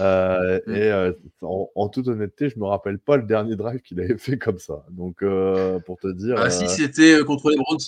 [0.00, 0.74] Euh, Mm.
[0.74, 1.12] Et euh,
[1.42, 4.58] en, en toute honnêteté, je me rappelle pas le dernier drive qu'il avait fait comme
[4.58, 4.84] ça.
[4.90, 6.36] Donc, euh, pour te dire.
[6.38, 7.78] Ah euh, si, c'était euh, contre les Browns.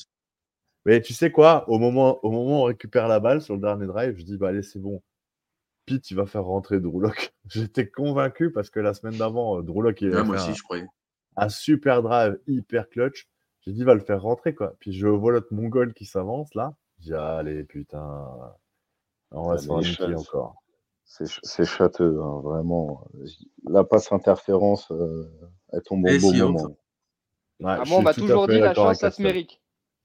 [0.84, 3.60] Mais tu sais quoi, au moment, au moment où on récupère la balle sur le
[3.60, 5.00] dernier drive, je dis bah allez c'est bon.
[5.86, 7.34] Pete il va faire rentrer Drew Lock.
[7.48, 10.50] J'étais convaincu parce que la semaine d'avant, Drew Lock il Ouais, avait moi fait aussi,
[10.50, 10.86] un, je croyais.
[11.36, 13.28] un super drive hyper clutch.
[13.60, 14.74] J'ai dit il va le faire rentrer quoi.
[14.80, 16.74] Puis je vois l'autre mongol qui s'avance là.
[16.98, 18.26] Je dis allez putain,
[19.30, 20.61] on va Ah, se encore.
[21.14, 23.06] C'est ch- c'est châteux, hein, vraiment.
[23.68, 25.28] La passe interférence, euh,
[25.70, 26.64] elle tombe au bon si, moment.
[27.60, 29.50] Ouais, Ah, on m'a toujours dit la chance, ça se mérite.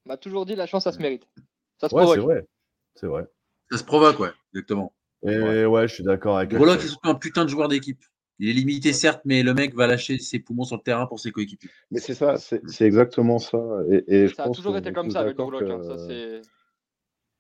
[0.06, 1.24] On m'a toujours dit la chance, ça se mérite.
[1.80, 2.26] Ça se Ouais, c'est provoque.
[2.26, 2.46] vrai,
[2.96, 3.26] c'est vrai.
[3.72, 4.92] Ça se provoque, ouais, exactement.
[5.24, 6.90] Et ouais, je suis d'accord avec Axel.
[6.90, 8.04] surtout un putain de joueur d'équipe.
[8.40, 11.22] Il est limité, certes, mais le mec va lâcher ses poumons sur le terrain pour
[11.22, 11.72] ses coéquipiers.
[11.90, 13.58] Mais c'est ça, c'est exactement ça.
[13.90, 15.72] Et, et je Ça a pense toujours été comme ça avec Drew d'accord Lock.
[15.72, 16.14] hein, que ça,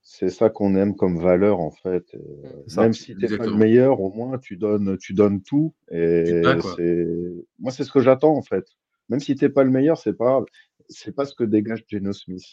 [0.10, 2.06] c'est- ça qu'on aime comme valeur en fait.
[2.14, 5.42] Et, euh, ça, même si t'es pas le meilleur, au moins tu donnes, tu donnes
[5.42, 5.74] tout.
[5.92, 8.66] Et Tu moi c'est ce que j'attends en fait.
[9.10, 10.46] Même si t'es pas le meilleur, c'est pas grave.
[10.90, 12.46] C'est pas ce que dégage Geno Smith.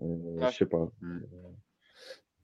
[0.00, 0.46] Euh.
[0.46, 0.90] Je sais pas.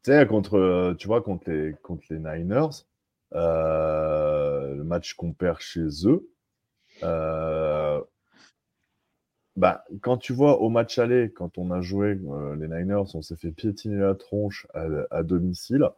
[0.02, 2.86] Tu sais, contre, euh, tu vois, contre les, contre les Niners,
[3.34, 6.28] euh, le match qu'on perd chez eux,
[7.02, 8.00] euh,
[9.56, 13.22] bah, quand tu vois au match aller, quand on a joué euh, les Niners, on
[13.22, 15.88] s'est fait piétiner la tronche à, à domicile,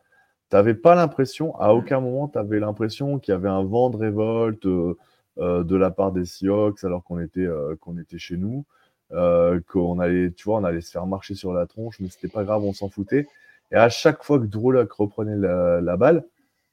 [0.48, 3.96] t'avais pas l'impression, à aucun moment, tu avais l'impression qu'il y avait un vent de
[3.96, 4.96] révolte euh,
[5.38, 7.46] euh, de la part des Seahawks alors qu'on était,
[7.80, 8.64] qu'on était chez nous,
[9.10, 12.44] qu'on allait, tu vois, on allait se faire marcher sur la tronche, mais c'était pas
[12.44, 13.28] grave, on s'en foutait.
[13.70, 16.24] Et à chaque fois que Drew reprenait la, la balle,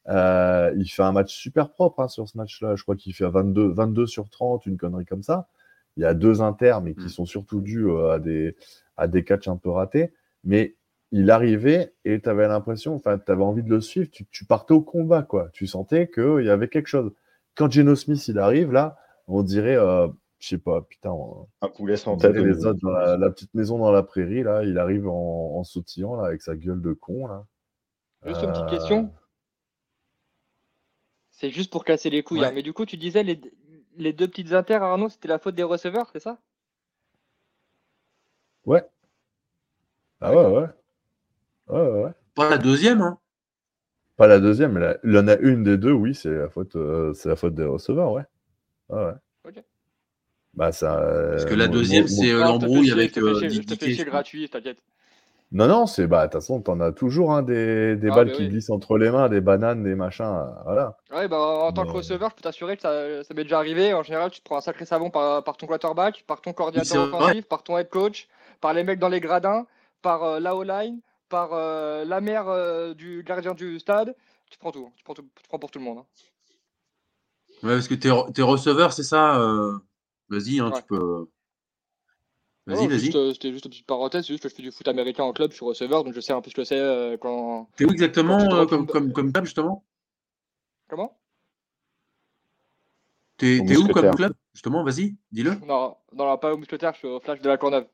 [0.07, 2.75] il fait un match super propre hein, sur ce match-là.
[2.75, 5.47] Je crois qu'il fait 22, 22 sur 30, une connerie comme ça.
[5.99, 7.09] Il y a deux inters, mais qui Mm.
[7.09, 8.55] sont surtout dus euh, à des,
[8.95, 10.13] à des catchs un peu ratés.
[10.45, 10.77] Mais
[11.11, 14.09] il arrivait et tu avais l'impression, enfin, tu avais envie de le suivre.
[14.09, 15.49] Tu, tu partais au combat, quoi.
[15.51, 17.11] Tu sentais qu'il y avait quelque chose.
[17.55, 18.97] Quand Geno Smith il arrive, là,
[19.27, 20.07] on dirait, euh,
[20.39, 22.33] je sais pas, putain, on, Un poulet sans tête.
[22.33, 24.63] les autres dans la, la petite maison dans la prairie, là.
[24.63, 27.45] Il arrive en, en sautillant, là, avec sa gueule de con, là.
[28.25, 29.11] Juste une petite Euh, question.
[31.31, 32.39] C'est juste pour casser les couilles.
[32.41, 32.47] Ouais.
[32.47, 32.51] hein.
[32.53, 33.39] Mais du coup, tu disais les,
[33.99, 36.39] les deux petites inters, Arnaud, c'était la faute des receveurs, c'est ça?
[38.65, 38.89] Ouais.
[40.21, 40.67] Ah ouais, ouais.
[41.67, 42.13] Ouais, ouais, ouais.
[42.33, 43.19] Pas la deuxième, hein.
[44.17, 46.47] Pas la deuxième, mais la- il y en a une des deux, oui, c'est la
[46.49, 48.23] faute, euh, c'est la faute des receveurs, ouais.
[48.89, 49.13] Ouais, ouais.
[49.43, 49.63] Ok.
[50.53, 50.99] Bah, ça.
[51.31, 54.49] Parce que euh, la deuxième, c'est euh, fais l'embrouille avec je te fais euh, gratuit,
[54.49, 54.83] t'inquiète.
[55.51, 56.05] Non, non, c'est.
[56.05, 58.49] Bah, de toute façon, t'en as toujours hein, des, des Ah, balles qui oui.
[58.49, 60.97] glissent entre les mains, des bananes, des machins, euh, voilà.
[61.11, 63.57] Ouais, bah, en tant que Mais- receveur, je peux t'assurer que ça, ça m'est déjà
[63.57, 63.93] arrivé.
[63.95, 67.11] En général, tu te prends un sacré savon par, par ton quarterback, par ton coordinateur
[67.13, 68.27] offensif, par ton head coach,
[68.61, 69.65] par les mecs dans les gradins,
[70.03, 74.15] par euh, la O-line, par euh, la mère euh, du gardien du stade.
[74.51, 75.99] Tu prends tout, tu prends, tout, tu prends pour tout le monde.
[75.99, 76.05] hein.
[77.63, 79.77] Ouais, parce que t'es t'es receveur, c'est ça euh,
[80.29, 80.77] Vas-y, hein, Ouais.
[80.77, 81.27] tu peux.
[82.69, 83.15] Vas-y, vas-y.
[83.15, 85.33] euh, C'était juste une petite parenthèse, c'est juste que je fais du foot américain en
[85.33, 87.67] club, je suis receveur, donc je sais un peu ce que c'est euh, quand.
[87.75, 89.83] T'es où exactement Quand euh, comme, comme, comme club, justement?
[90.87, 91.17] Comment?
[93.37, 94.33] T'es où comme club?
[94.53, 95.51] Justement, vas-y, dis-le.
[95.65, 97.87] Non, non, non, pas au mousquetaire, je suis au flash de la Courneuve.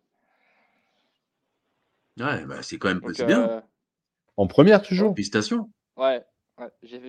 [2.18, 3.42] Ouais, bah, c'est quand même Donc, bien.
[3.42, 3.62] euh,
[4.38, 5.70] En première, tu joues Félicitations.
[5.98, 6.24] Ouais.
[6.60, 6.70] ouais.
[6.84, 7.00] J'ai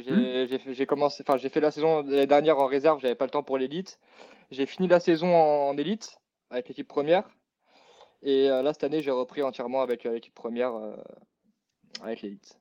[0.75, 3.43] j'ai- commencé, enfin j'ai fait la saison l'année dernière en réserve, j'avais pas le temps
[3.43, 3.99] pour l'élite.
[4.51, 6.19] J'ai fini la saison en, en élite
[6.51, 7.29] avec l'équipe première.
[8.27, 10.97] Et euh, là cette année j'ai repris entièrement avec euh, l'équipe première euh,
[12.03, 12.59] avec l'élite.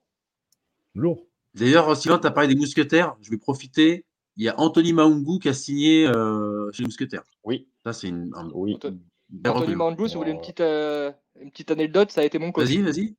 [0.93, 1.25] Lourd.
[1.55, 3.15] D'ailleurs, Sylvain, tu as parlé des mousquetaires.
[3.21, 4.05] Je vais profiter.
[4.37, 7.23] Il y a Anthony Maungu qui a signé euh, chez les mousquetaires.
[7.43, 8.77] Oui, Ça, c'est une, un- oui.
[8.83, 9.75] une Anthony.
[9.75, 12.65] Mandjou, si vous voulez une petite, euh, une petite anecdote, ça a été mon coach.
[12.65, 13.15] Vas-y, vas-y.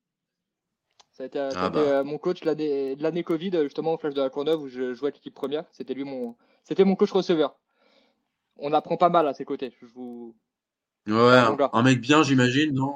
[1.12, 1.80] Ça a été, ça a Ah été, bah.
[1.80, 4.92] euh, mon coach l'année de l'année Covid, justement au Flash de la Courneuve où je
[4.92, 5.64] jouais avec l'équipe première.
[5.72, 7.58] C'était lui mon, c'était mon coach receveur.
[8.58, 9.72] On apprend pas mal à ses côtés.
[9.80, 10.34] Je vous,
[11.06, 12.94] Ouais, un, mec bien, j'imagine, non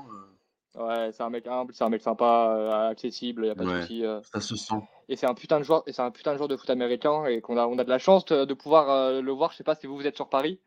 [0.75, 3.81] ouais, c'est un mec humble, c'est un mec sympa, euh, accessible, y a pas de
[3.81, 4.05] souci.
[4.05, 4.21] euh.
[4.33, 4.75] Ça se sent.
[5.09, 7.25] Et c'est un putain de joueur, et c'est un putain de joueur de foot américain
[7.27, 9.53] et qu'on a, on a de la chance de, de pouvoir euh, le voir.
[9.53, 10.61] Je sais pas si vous vous êtes sur Paris,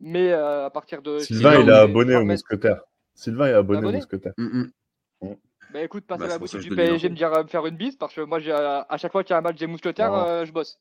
[0.00, 1.18] mais euh, à partir de.
[1.18, 2.80] Sylvain, il est abonné au mousquetaire.
[3.14, 3.98] Sylvain est abonné au Abonné?
[3.98, 4.32] Mousquetaire.
[4.38, 4.72] Hum,
[5.20, 5.36] hum.
[5.72, 7.48] Bah écoute, passez Bah, à la boutique que du PSG en me dire euh, me
[7.48, 9.56] faire une bise parce que moi, euh, à chaque fois qu'il y a un match
[9.56, 10.78] des mousquetaires, euh, je bosse.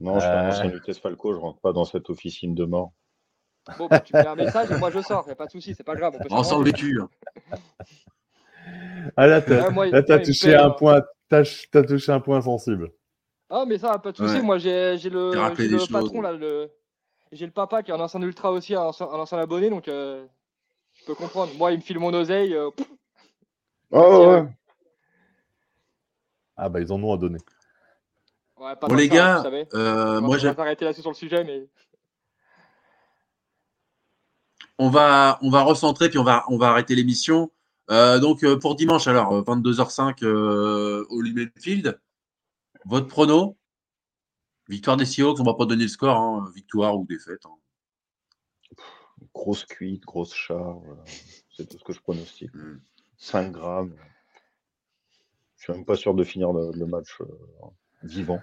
[0.00, 0.70] Non, je suis un Euh.
[0.70, 2.92] Lutèce Falco, je rentre pas dans cette officine de mort.
[3.78, 5.50] Bon, bah, tu me mets un message et moi je sors, y a pas de
[5.50, 6.14] souci, c'est pas grave.
[6.14, 7.00] On peut On le vécu.
[7.00, 7.08] hein.
[9.16, 12.90] Ah là, t'as là, me touché un euh, point, t'as t'as touché un point sensible.
[13.50, 14.36] Ah, mais ça, pas de souci.
[14.36, 14.42] Ouais.
[14.42, 16.70] Moi, j'ai j'ai le, j'ai patron là, le...
[17.32, 19.88] j'ai le papa qui est un ancien ultra aussi, un ancien, un ancien abonné, donc
[19.88, 20.26] euh,
[20.94, 21.54] je peux comprendre.
[21.54, 22.54] Moi, il me file mon oseille.
[22.54, 22.70] euh,
[23.90, 24.48] Oh, ouais.
[26.56, 27.38] Ah bah ils en ont à donner.
[28.58, 29.66] ouais, pas Bon, les ça, gars, vous savez.
[29.74, 31.66] euh, moi, j'ai- s'arrêter là-dessus sur le sujet, mais
[34.78, 37.50] on va, on va recentrer puis on va, on va arrêter l'émission.
[37.90, 42.00] Euh, donc euh, pour dimanche, alors euh, 22h05 euh, au Lumen Field.
[42.84, 43.56] Votre prono?
[44.68, 47.46] Victoire des Seahawks, on va pas donner le score, hein, victoire ou défaite.
[47.46, 47.54] hein.
[49.32, 50.84] Grosse cuite, grosse charge.
[50.88, 50.94] euh,
[51.56, 52.52] C'est tout ce que je pronostique.
[52.54, 52.80] Mm.
[53.18, 53.94] 5 grammes.
[55.56, 57.26] Je suis même pas sûr de finir le, le match euh,
[58.02, 58.40] vivant.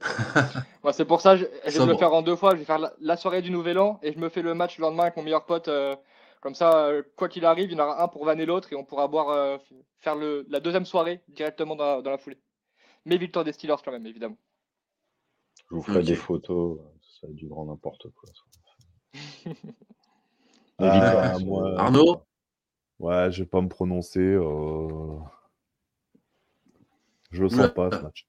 [0.82, 2.52] moi, c'est pour ça je, je vais le faire en deux fois.
[2.54, 4.78] Je vais faire la, la soirée du Nouvel An et je me fais le match
[4.78, 5.68] le lendemain avec mon meilleur pote.
[5.68, 5.94] euh,
[6.40, 8.76] comme ça, euh, quoi qu'il arrive, il y en aura un pour vanner l'autre et
[8.76, 9.58] on pourra boire, euh,
[9.98, 12.38] faire le, la deuxième soirée directement dans la, dans la foulée.
[13.04, 14.38] Mais victoire des Steelers quand même, évidemment.
[15.68, 16.78] Je vous ferai des photos.
[17.02, 18.30] Ça va être du grand n'importe quoi.
[20.78, 22.22] Ah, moi- Arnaud
[23.00, 24.20] Ouais, je vais pas me prononcer.
[24.20, 25.18] euh,
[27.30, 27.70] Je le sens Ouais.
[27.70, 28.26] pas ce match.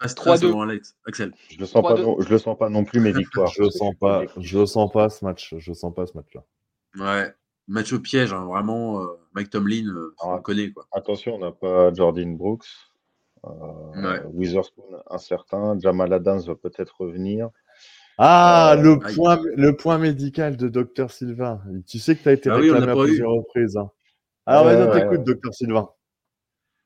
[0.00, 0.36] Reste 3-2.
[0.40, 0.96] selon Alex.
[1.06, 1.32] Axel.
[1.50, 2.02] Je le sens pas 3-2.
[2.02, 3.48] non, je le sens pas non plus mes victoires.
[3.48, 4.22] Je le sens pas.
[4.38, 5.54] Je le sens pas ce match.
[5.58, 6.42] Je le sens pas ce match-là.
[6.98, 7.32] Ouais.
[7.68, 9.00] Match au piège, hein, vraiment.
[9.00, 10.36] euh, Mike Tomlin, euh, on Ah.
[10.36, 10.70] le connaît.
[10.72, 10.86] Quoi.
[10.92, 12.66] Attention, on n'a pas Jordan Brooks.
[13.44, 13.48] Euh,
[13.96, 14.22] Ouais.
[14.32, 15.78] Witherspoon incertain.
[15.80, 17.48] Jamal Adams va peut-être revenir.
[18.18, 19.14] Ah, Euh, le, aïe.
[19.16, 21.60] point, le point médical de Dr Sylvain.
[21.86, 23.04] Tu sais que tu as été Ah on réclamé l'a à eu.
[23.04, 23.76] plusieurs reprises.
[23.76, 23.90] hein.
[24.46, 25.24] Alors, Ouais, vas-y, on ouais, t'écoute, ouais.
[25.24, 25.88] Docteur Sylvain.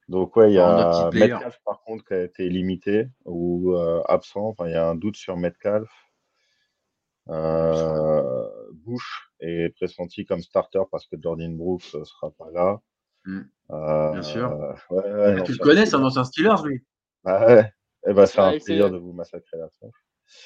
[0.09, 1.11] Donc ouais, il y a.
[1.13, 4.47] Metcalf par contre qui a été limité ou euh, absent.
[4.49, 5.91] Enfin, il y a un doute sur Metcalf.
[7.29, 12.81] Euh, Bush est pressenti comme starter parce que Jordan Brooks ne sera pas là.
[13.25, 13.41] Mm.
[13.71, 14.77] Euh, Bien sûr.
[14.91, 16.85] ouais, ouais, non, tu le c'est connais, un c'est un ancien Steelers, lui.
[17.25, 17.73] Ah ouais.
[18.07, 19.95] Eh ben, c'est Ouais, un il plaisir de vous massacrer la tronche.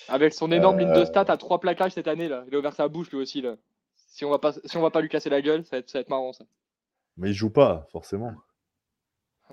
[0.08, 2.44] Avec son énorme ligne de Euh, stats à trois plaquages cette année là.
[2.48, 3.56] Il a ouvert sa bouche lui aussi là.
[3.94, 5.90] Si on va pas, si on va pas lui casser la gueule, ça va être,
[5.90, 6.44] ça va être marrant ça.
[7.16, 8.32] Mais il joue pas, forcément.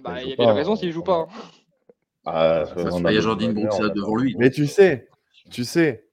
[0.03, 1.15] Bah, il il y a bien pas, raison euh, s'il joue pas.
[1.15, 1.27] a- hein.
[2.25, 4.35] Ah, a il y a Jordan de Brooks a là devant lui.
[4.37, 5.07] Mais tu sais,
[5.49, 6.05] tu sais,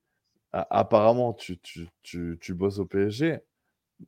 [0.52, 3.40] a- apparemment, tu, tu, tu, tu bosses au PSG.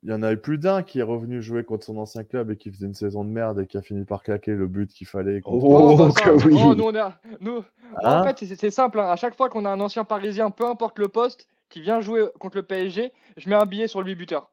[0.03, 2.57] Il y en avait plus d'un qui est revenu jouer contre son ancien club et
[2.57, 5.07] qui faisait une saison de merde et qui a fini par claquer le but qu'il
[5.07, 5.41] fallait.
[5.41, 6.61] contre- Oh, bah, ça, que oui.
[6.63, 7.65] oh, nous, on est à- nous-
[8.03, 9.01] Hein en fait, c'est- simple.
[9.01, 9.09] hein.
[9.11, 12.27] À chaque fois qu'on a un ancien parisien, peu importe le poste, qui vient jouer
[12.39, 14.51] contre le PSG, je mets un billet sur le 8 buteur.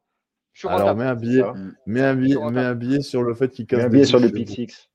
[0.53, 0.99] Je suis Alors, rentable.
[0.99, 1.43] mets un billet,
[1.85, 4.19] mets un billet, mets un billet sur le fait qu'il casse Mets un billet sur
[4.19, 4.89] le pick six.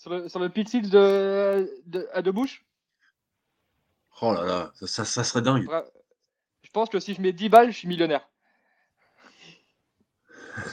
[0.00, 2.64] Sur le, sur le six de, de, à de bouche,
[4.22, 5.66] Oh là là, ça, ça, ça serait dingue.
[6.62, 8.26] je pense que si je mets 10 balles, je suis millionnaire.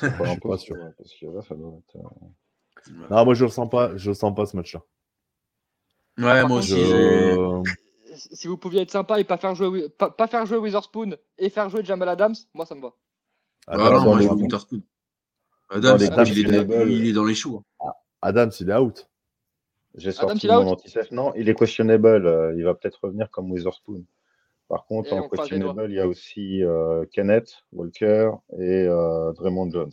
[0.01, 0.75] Je un suis peu pas ça, sûr.
[0.77, 4.09] ouais, parce que là, ça doit être, euh, Non, moi je le sens pas, je
[4.09, 4.81] le sens pas ce match-là.
[6.17, 6.71] Ouais, moi aussi.
[6.71, 7.63] Je...
[8.15, 11.49] Si vous pouviez être sympa et pas faire jouer, pas, pas faire jouer Witherspoon et
[11.49, 12.93] faire jouer Jamal Adams, moi ça me va.
[13.67, 14.81] Ah non, moi je veux Witherspoon.
[15.69, 17.61] Adam, dans les c'est- il, est dans, il est dans les choux.
[17.81, 17.91] hein.
[18.21, 19.07] Adams, il est out.
[19.97, 21.11] J'ai sorti mon anti-sef.
[21.11, 22.27] Non, il est questionable.
[22.27, 24.05] euh, il va peut-être revenir comme Witherspoon.
[24.67, 29.71] Par contre, Et en questionable, il y a aussi euh, Kenneth Walker et euh, Draymond
[29.71, 29.91] Jones.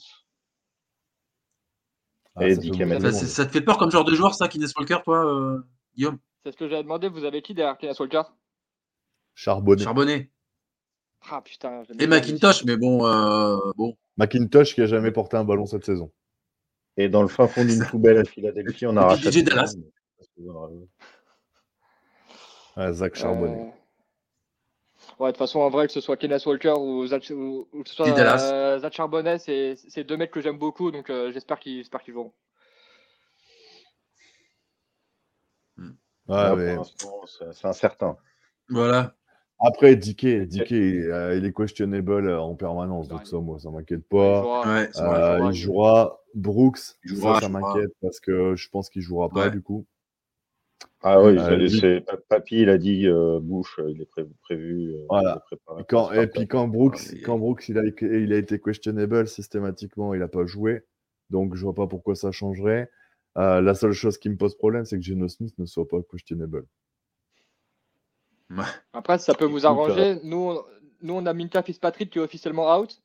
[2.37, 2.75] Ah, Et ça Dick
[3.13, 5.61] Ça, te fait peur comme genre de joueur, ça, Kines Walker, toi, euh,
[5.97, 6.19] Guillaume?
[6.43, 7.09] C'est ce que j'avais demandé.
[7.09, 8.23] Vous avez qui derrière Kenneth Walker?
[9.35, 9.85] Charbonné.
[9.85, 10.31] Charbonnet.
[11.31, 11.83] Ah putain.
[11.99, 13.97] Et bien McIntosh, mais bon, euh, bon.
[14.19, 16.13] McIntosh qui a jamais porté un ballon cette saison.
[16.97, 19.31] Et dans le fin fond d'une poubelle à Philadelphie, on a rachat
[22.93, 23.61] Zach Charbonnet.
[23.61, 23.71] Euh,
[25.19, 27.83] Ouais, de toute façon, en vrai, que ce soit Kenneth Walker ou, Zach, ou, ou
[27.83, 28.51] que ce soit Dis Dallas.
[28.53, 31.85] euh, Zach Charbonnet, c'est deux mecs que j'aime beaucoup, donc euh, j'espère qu'ils.
[36.27, 37.21] Ouais, mais- pour l'instant,
[37.53, 38.17] c'est incertain.
[38.71, 39.15] Voilà.
[39.61, 44.09] Après, Dickey, Dickey, euh, il est questionable en permanence, donc ça, moi, ça m'inquiète Il
[44.09, 44.41] pas.
[44.43, 44.63] jouera.
[44.67, 49.29] Ouais, il jouera Brooks, Il jouera, ça, ça m'inquiète parce que je pense qu'il jouera
[49.29, 49.51] pas Ouais.
[49.51, 49.87] du coup.
[51.03, 54.31] Ah oui, Euh, Papy, il a dit euh, Bush, il est prévu.
[54.43, 55.33] prévu euh, Voilà.
[55.33, 58.37] il est préparé Et, quand, puis quand Brooks, Ah, quand Brooks il, a, il a
[58.39, 60.85] été questionable systématiquement, il n'a pas joué.
[61.31, 62.91] Donc je vois pas pourquoi ça changerait.
[63.37, 65.99] Euh, la seule chose qui me pose problème, c'est que Geno Smith ne soit pas
[66.11, 66.65] questionable.
[68.93, 70.21] Après, ça peut vous arranger.
[70.23, 70.65] Nous, on-
[71.03, 73.03] nous, on a Minka Fitzpatrick qui est officiellement out.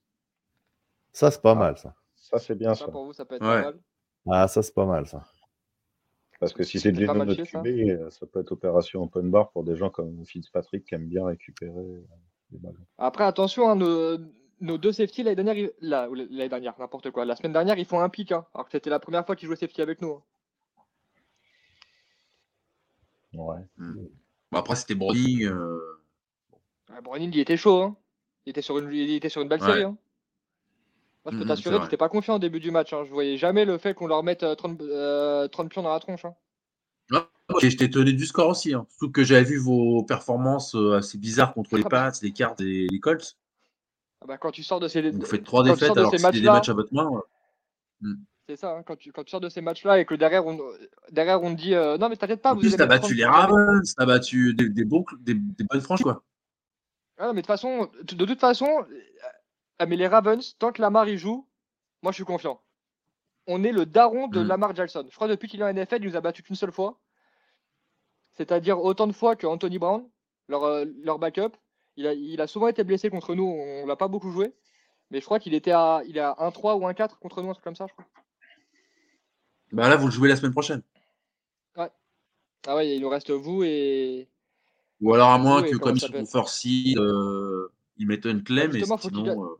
[1.11, 1.55] Ça, c'est pas Ah.
[1.55, 1.93] mal, ça.
[2.15, 2.91] Ça, c'est bien Ça, ça.
[2.91, 3.47] pour vous, ça peut être Ouais.
[3.63, 3.80] pas mal.
[4.32, 5.23] Ah, ça, c'est pas mal, ça.
[6.39, 7.59] Parce que si c'est mal notre fait, ça.
[7.61, 11.07] QB, euh, ça peut être opération open bar pour des gens comme Fitzpatrick qui aiment
[11.07, 12.01] bien récupérer euh,
[12.51, 12.85] les ballons.
[12.97, 14.17] Après, attention, hein, nos,
[14.61, 17.25] nos deux safety l'année dernière, ils- l'année dernière, n'importe quoi.
[17.25, 19.47] La semaine dernière, ils font un pic, hein, alors que c'était la première fois qu'ils
[19.47, 20.11] jouaient safety avec nous.
[20.13, 20.23] hein.
[23.33, 23.61] Ouais.
[23.77, 25.43] Bon, après, c'était Browning.
[25.45, 25.77] euh,
[26.89, 27.81] Ouais, Browning, il était chaud.
[27.83, 27.97] Hein.
[28.45, 29.67] Il, était sur une, il était sur une belle Ouais.
[29.67, 29.93] série.
[31.26, 31.84] Moi, je peux t'assurer c'est qu'il vrai.
[31.86, 32.93] n'était pas confiant au début du match.
[32.93, 33.03] Hein.
[33.05, 35.99] Je voyais jamais le fait qu'on leur mette euh, 30, euh, 30 pions dans la
[35.99, 36.26] tronche.
[36.26, 36.34] Hein.
[37.61, 38.74] Et j'étais étonné du score aussi.
[38.74, 38.86] Hein.
[38.89, 42.11] Surtout que j'avais vu vos performances euh, assez bizarres contre les Ah bah.
[42.11, 43.38] Pats, les Cards et les Colts.
[44.22, 46.22] Ah bah, quand tu sors de ces, Vous faites trois défaites de alors ces que
[46.24, 47.07] c'était des matchs à votre main.
[47.09, 48.11] ouais.
[48.47, 48.76] c'est ça.
[48.78, 50.59] hein, quand, tu, quand tu sors de ces matchs-là et que derrière on,
[51.11, 52.51] derrière on te dit euh, non mais t'inquiète pas.
[52.51, 53.26] En vous plus, t'as battu 30 les.
[53.26, 56.24] Ravens, t'as battu des, des, bons, des, des bonnes franches, quoi.
[57.17, 58.86] Ah non, mais de toute façon, de toute façon, euh,
[59.80, 61.47] ah, mais les Ravens, tant que Lamar y joue,
[62.01, 62.61] moi je suis confiant.
[63.47, 64.47] On est le daron de Mm.
[64.47, 65.05] Lamar Jackson.
[65.09, 66.99] Je crois depuis qu'il est en NFL, il nous a battu qu'une seule fois.
[68.34, 70.07] C'est-à-dire autant de fois que Anthony Brown,
[70.47, 71.55] leur, euh, leur backup.
[71.97, 74.53] Il a, il a souvent été blessé contre nous, on l'a pas beaucoup joué.
[75.11, 77.53] Mais je crois qu'il était à, il est à 1-3 ou 1-4 contre nous, un
[77.53, 78.05] truc comme ça, je crois.
[79.71, 80.82] Bah là, vous le jouez la semaine prochaine.
[82.67, 84.27] Ah ouais, il nous reste vous et.
[85.01, 88.80] Ou alors à moins que, comme sur seed, euh, ils mettent une clé, Ouais, mais
[88.80, 89.57] justement, qu'il sinon.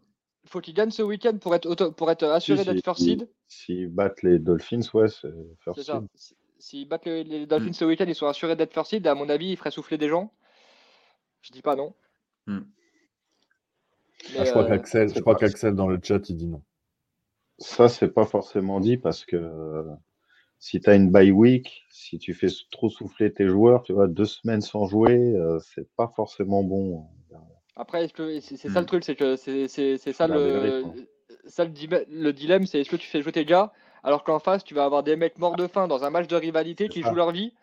[0.50, 3.00] Faut qu'il gagne ce week-end pour être, auto- pour être assuré Si, d'être si, first
[3.02, 3.06] si.
[3.06, 3.30] seed.
[3.48, 5.32] S'ils battent les Dolphins, ouais, c'est
[5.64, 6.08] first seed.
[6.16, 9.08] Si- S'ils battent les, les Dolphins ce week-end, ils sont assurés d'être first seed.
[9.08, 10.34] À mon avis, ils feraient souffler des gens.
[11.42, 11.94] Je dis pas non.
[12.48, 12.60] Hmm.
[14.38, 16.48] Ah, je crois euh, qu'Axel, je c'est crois pas- qu'Axel dans le chat, il dit
[16.48, 16.62] non.
[17.60, 19.84] Ça, c'est pas forcément dit parce que euh,
[20.60, 24.08] si tu as une bye week, si tu fais trop souffler tes joueurs, tu vois,
[24.08, 27.08] deux semaines sans jouer, euh, c'est pas forcément bon.
[27.80, 28.82] Après, c'est c'est ça Hmm.
[28.82, 30.84] le truc, c'est que c'est c'est- c'est ça le
[31.48, 33.72] ça le, dilemme- le dilemme, c'est est-ce que tu fais jouer tes gars
[34.04, 36.36] alors qu'en face tu vas avoir des mecs morts de faim dans un match de
[36.36, 37.10] rivalité qui ça.
[37.10, 37.54] jouent leur vie.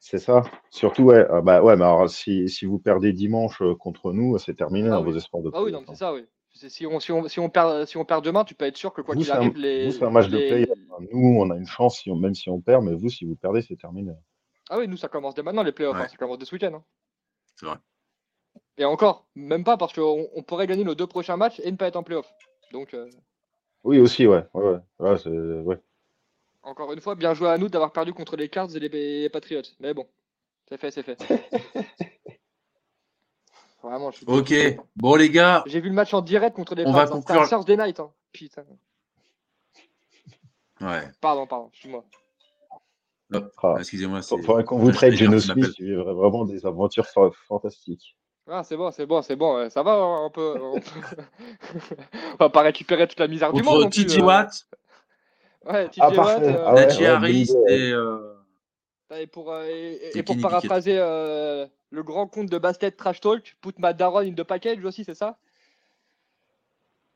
[0.00, 0.42] C'est ça.
[0.70, 4.38] Surtout, ouais, ah bah ouais, mais alors si, si vous perdez dimanche euh, contre nous,
[4.38, 5.12] c'est terminé Ah hein, oui.
[5.12, 5.84] vos espoirs de Ah oui, non, hein.
[5.88, 6.24] c'est ça, oui.
[6.54, 8.92] Si on, si, on, si, on perd, si on perd demain, tu peux être sûr
[8.92, 9.90] que quoi qu'il un, arrive, les.
[9.90, 10.68] c'est un match de les- play.
[11.12, 13.34] Nous, on a une chance, si on- même si on perd, mais vous, si vous
[13.34, 14.12] perdez, c'est terminé.
[14.70, 16.04] Ah oui, nous ça commence dès maintenant les playoffs, Ouais.
[16.04, 16.74] hein, ça commence dès ce week-end.
[16.74, 16.84] hein.
[17.56, 17.76] C'est vrai.
[18.78, 21.76] Et encore, même pas parce qu'on on pourrait gagner nos deux prochains matchs et ne
[21.76, 22.28] pas être en playoff.
[22.72, 23.08] Donc, euh,
[23.84, 24.44] Oui, aussi, ouais.
[24.54, 24.78] ouais, ouais.
[24.98, 25.78] Ouais, c'est- ouais.
[26.62, 29.28] encore une fois, bien joué à nous d'avoir perdu contre les Cards et les, les
[29.28, 29.62] Patriots.
[29.80, 30.06] Mais bon,
[30.68, 31.16] c'est fait, c'est fait.
[33.82, 34.54] Vraiment, je suis Ok,
[34.96, 37.76] bon les gars, J'ai vu le match en direct contre les On va conclure- Thursday
[37.76, 38.00] night.
[38.00, 38.10] Hein.
[38.32, 38.64] Putain.
[40.80, 42.02] ouais, Pardon, pardon, excuse-moi.
[43.62, 44.22] Ah, excusez-moi.
[44.22, 45.38] C'est- Faudrait qu'on vous dire Geno.
[45.38, 48.16] Smith, tu vivrais vraiment des aventures fa- fantastiques.
[48.46, 49.70] Ah, c'est bon, c'est bon, c'est bon.
[49.70, 50.58] Ça va, hein, un peu.
[50.60, 50.90] On, peut-
[52.34, 53.90] on va pas récupérer toute la misère du monde.
[53.90, 54.22] TJ euh.
[54.22, 54.66] Watt,
[55.64, 56.16] Ouais, TJ Ah, Watt.
[56.16, 56.42] parfait.
[56.42, 57.90] euh, Ah ouais, ouais, et.
[57.92, 58.34] euh,
[59.16, 63.72] Et pour, euh, et, pour paraphraser euh, le grand compte de basket Trash Talk, put
[63.78, 65.38] ma daron in the package aussi, c'est ça?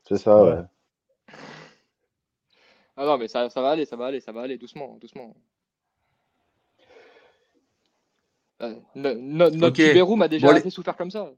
[0.09, 0.53] C'est ça, ouais.
[0.53, 0.63] Ouais.
[2.97, 5.35] Ah non, mais ça, ça va aller, ça va aller, ça va aller, doucement, doucement.
[8.61, 9.75] Euh, no- no- notre Ok.
[9.75, 11.31] Tibérou m'a déjà Bon, les- assez souffert comme ça.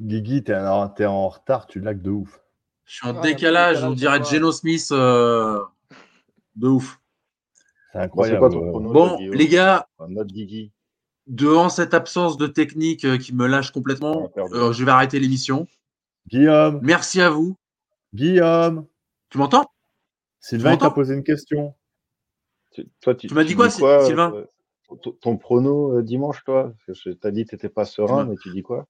[0.00, 2.40] Guigui, t'es en, t'es en retard, tu lags de ouf.
[2.84, 4.24] Je suis en peu décalage, décalage on dirait.
[4.24, 5.60] Geno Smith euh,
[6.56, 7.00] de ouf.
[7.92, 8.50] C'est incroyable.
[8.50, 10.72] ton Bon, les gars, Notre Guigui.
[11.26, 15.66] devant cette absence de technique euh, qui me lâche complètement, euh, je vais arrêter l'émission.
[16.28, 17.56] Guillaume, Merci à vous.
[18.14, 18.86] Guillaume,
[19.28, 19.66] Tu m'entends?
[20.40, 21.74] Sylvain il t'a posé une question.
[22.72, 24.46] Tu, toi, tu, Tu m'as dit quoi, Sy- Sylvain euh,
[25.02, 26.72] ton, ton prono euh, dimanche, toi?
[26.86, 28.86] Parce que je t'as dit que t'étais pas serein, mais tu dis quoi?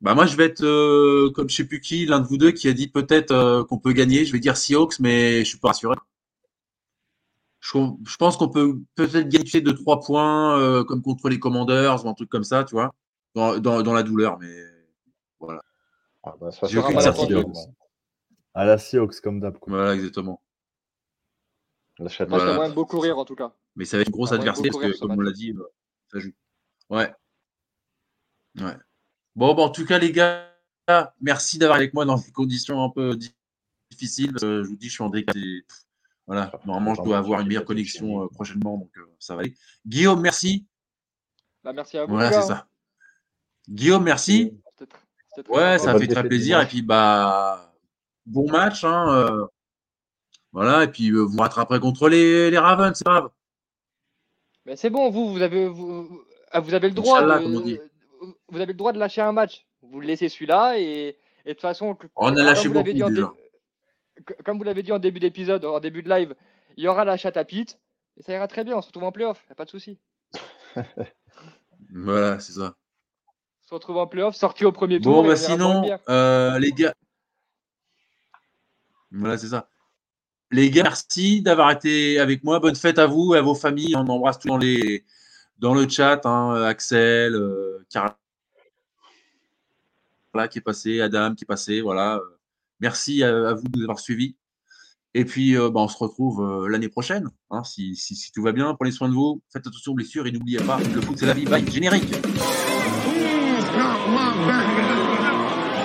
[0.00, 2.52] Bah moi je vais être euh, comme je sais plus qui, l'un de vous deux
[2.52, 4.24] qui a dit peut-être euh, qu'on peut gagner.
[4.24, 5.94] Je vais dire Seahawks, mais je suis pas rassuré.
[7.60, 12.04] Je, je pense qu'on peut peut-être gagner de trois points euh, comme contre les Commanders
[12.04, 12.94] ou un truc comme ça, tu vois,
[13.34, 14.38] dans, dans, dans la douleur.
[14.38, 14.64] Mais
[15.38, 15.60] voilà.
[16.22, 17.46] Ah bah, ça J'ai sera aucune certitude.
[18.54, 19.58] À la Seahawks, comme d'hab.
[19.66, 20.40] Voilà, exactement.
[22.08, 22.54] Je Voilà.
[22.54, 23.52] moyen de beaucoup rire en tout cas.
[23.76, 25.62] Mais ça va être une grosse Ah, adversité parce que, comme on l'a dit, euh,
[26.10, 26.32] ça joue.
[26.88, 27.12] Ouais.
[28.58, 28.76] Ouais.
[29.36, 30.50] Bon, bon, en tout cas, les gars,
[31.20, 33.34] merci d'avoir été avec moi dans des conditions un peu di-
[33.90, 34.32] difficiles.
[34.40, 35.64] Je vous dis, je suis en décalé.
[36.26, 39.54] Voilà, normalement, je dois avoir une meilleure connexion euh, prochainement, donc euh, ça va aller.
[39.86, 40.66] Guillaume, merci.
[41.62, 42.12] Bah, merci à vous.
[42.14, 42.66] Voilà, c'est ça.
[43.68, 44.52] Guillaume, merci.
[44.54, 44.56] hein.
[44.78, 46.60] C'était très Ouais, ça fait très plaisir.
[46.60, 47.74] Et puis, bah,
[48.26, 48.84] bon match.
[48.84, 49.46] Hein, euh,
[50.52, 53.30] voilà, et puis euh, vous rattraperez contre les, les Ravens, c'est pas grave.
[54.66, 57.56] Mais c'est bon, vous, vous avez, vous, vous- ah, vous avez le droit de, comme
[57.56, 57.78] on dit.
[58.48, 59.66] vous avez le droit de lâcher un match.
[59.82, 63.08] Vous laissez celui-là et, et de toute façon, On a lâché beaucoup déjà.
[63.08, 63.24] dé-
[64.44, 66.34] comme vous l'avez dit en début d'épisode, en début de live,
[66.76, 67.78] il y aura la chatte à Pete
[68.18, 68.76] et ça ira très bien.
[68.76, 69.98] On se retrouve en playoff, y a pas de souci.
[71.92, 72.74] Voilà, c'est ça.
[73.64, 75.22] On se retrouve en playoff, sorti au premier tour.
[75.22, 76.94] Bon, bah sinon, euh, les gars.
[79.10, 79.68] Voilà, c'est ça.
[80.52, 82.58] Les gars, merci d'avoir été avec moi.
[82.58, 83.94] Bonne fête à vous et à vos familles.
[83.94, 85.04] On embrasse tous dans, les,
[85.60, 86.20] dans le chat.
[86.26, 88.16] hein, Axel, euh, Carla
[90.48, 91.80] qui est passé, Adam qui est passé.
[91.80, 92.20] Voilà.
[92.80, 94.34] Merci à, à vous de nous avoir suivis.
[95.14, 98.42] Et puis, euh, bah, on se retrouve euh, l'année prochaine, hein, si, si, si tout
[98.42, 98.74] va bien.
[98.74, 99.40] Prenez soin de vous.
[99.52, 101.44] Faites attention aux blessures et n'oubliez pas, le foot, c'est la vie.
[101.44, 101.64] Bye.
[101.70, 102.12] Générique.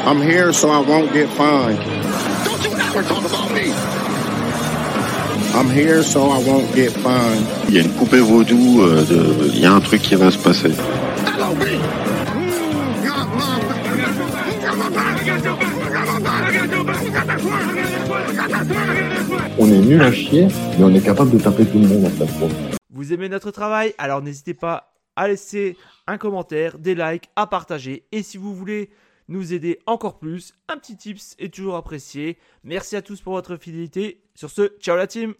[0.07, 1.79] I'm here so I won't get fined.
[2.45, 3.73] Don't you ever talk about me.
[5.57, 7.45] I'm here so I won't get fined.
[7.69, 10.29] Il y a une poupée vaudou, euh, de- il y a un truc qui va
[10.29, 10.71] se passer.
[19.57, 20.47] On est nul à chier,
[20.77, 22.25] mais on est capable de taper tout le monde en.
[22.39, 22.49] Bon.
[22.89, 23.93] Vous aimez notre travail?
[23.97, 25.77] Alors n'hésitez pas à laisser
[26.07, 28.05] un commentaire, des likes, à partager.
[28.11, 28.89] Et si vous voulez
[29.29, 32.37] nous aider encore plus, un petit tips est toujours apprécié.
[32.63, 34.21] Merci à tous pour votre fidélité.
[34.35, 35.33] Sur ce, ciao la team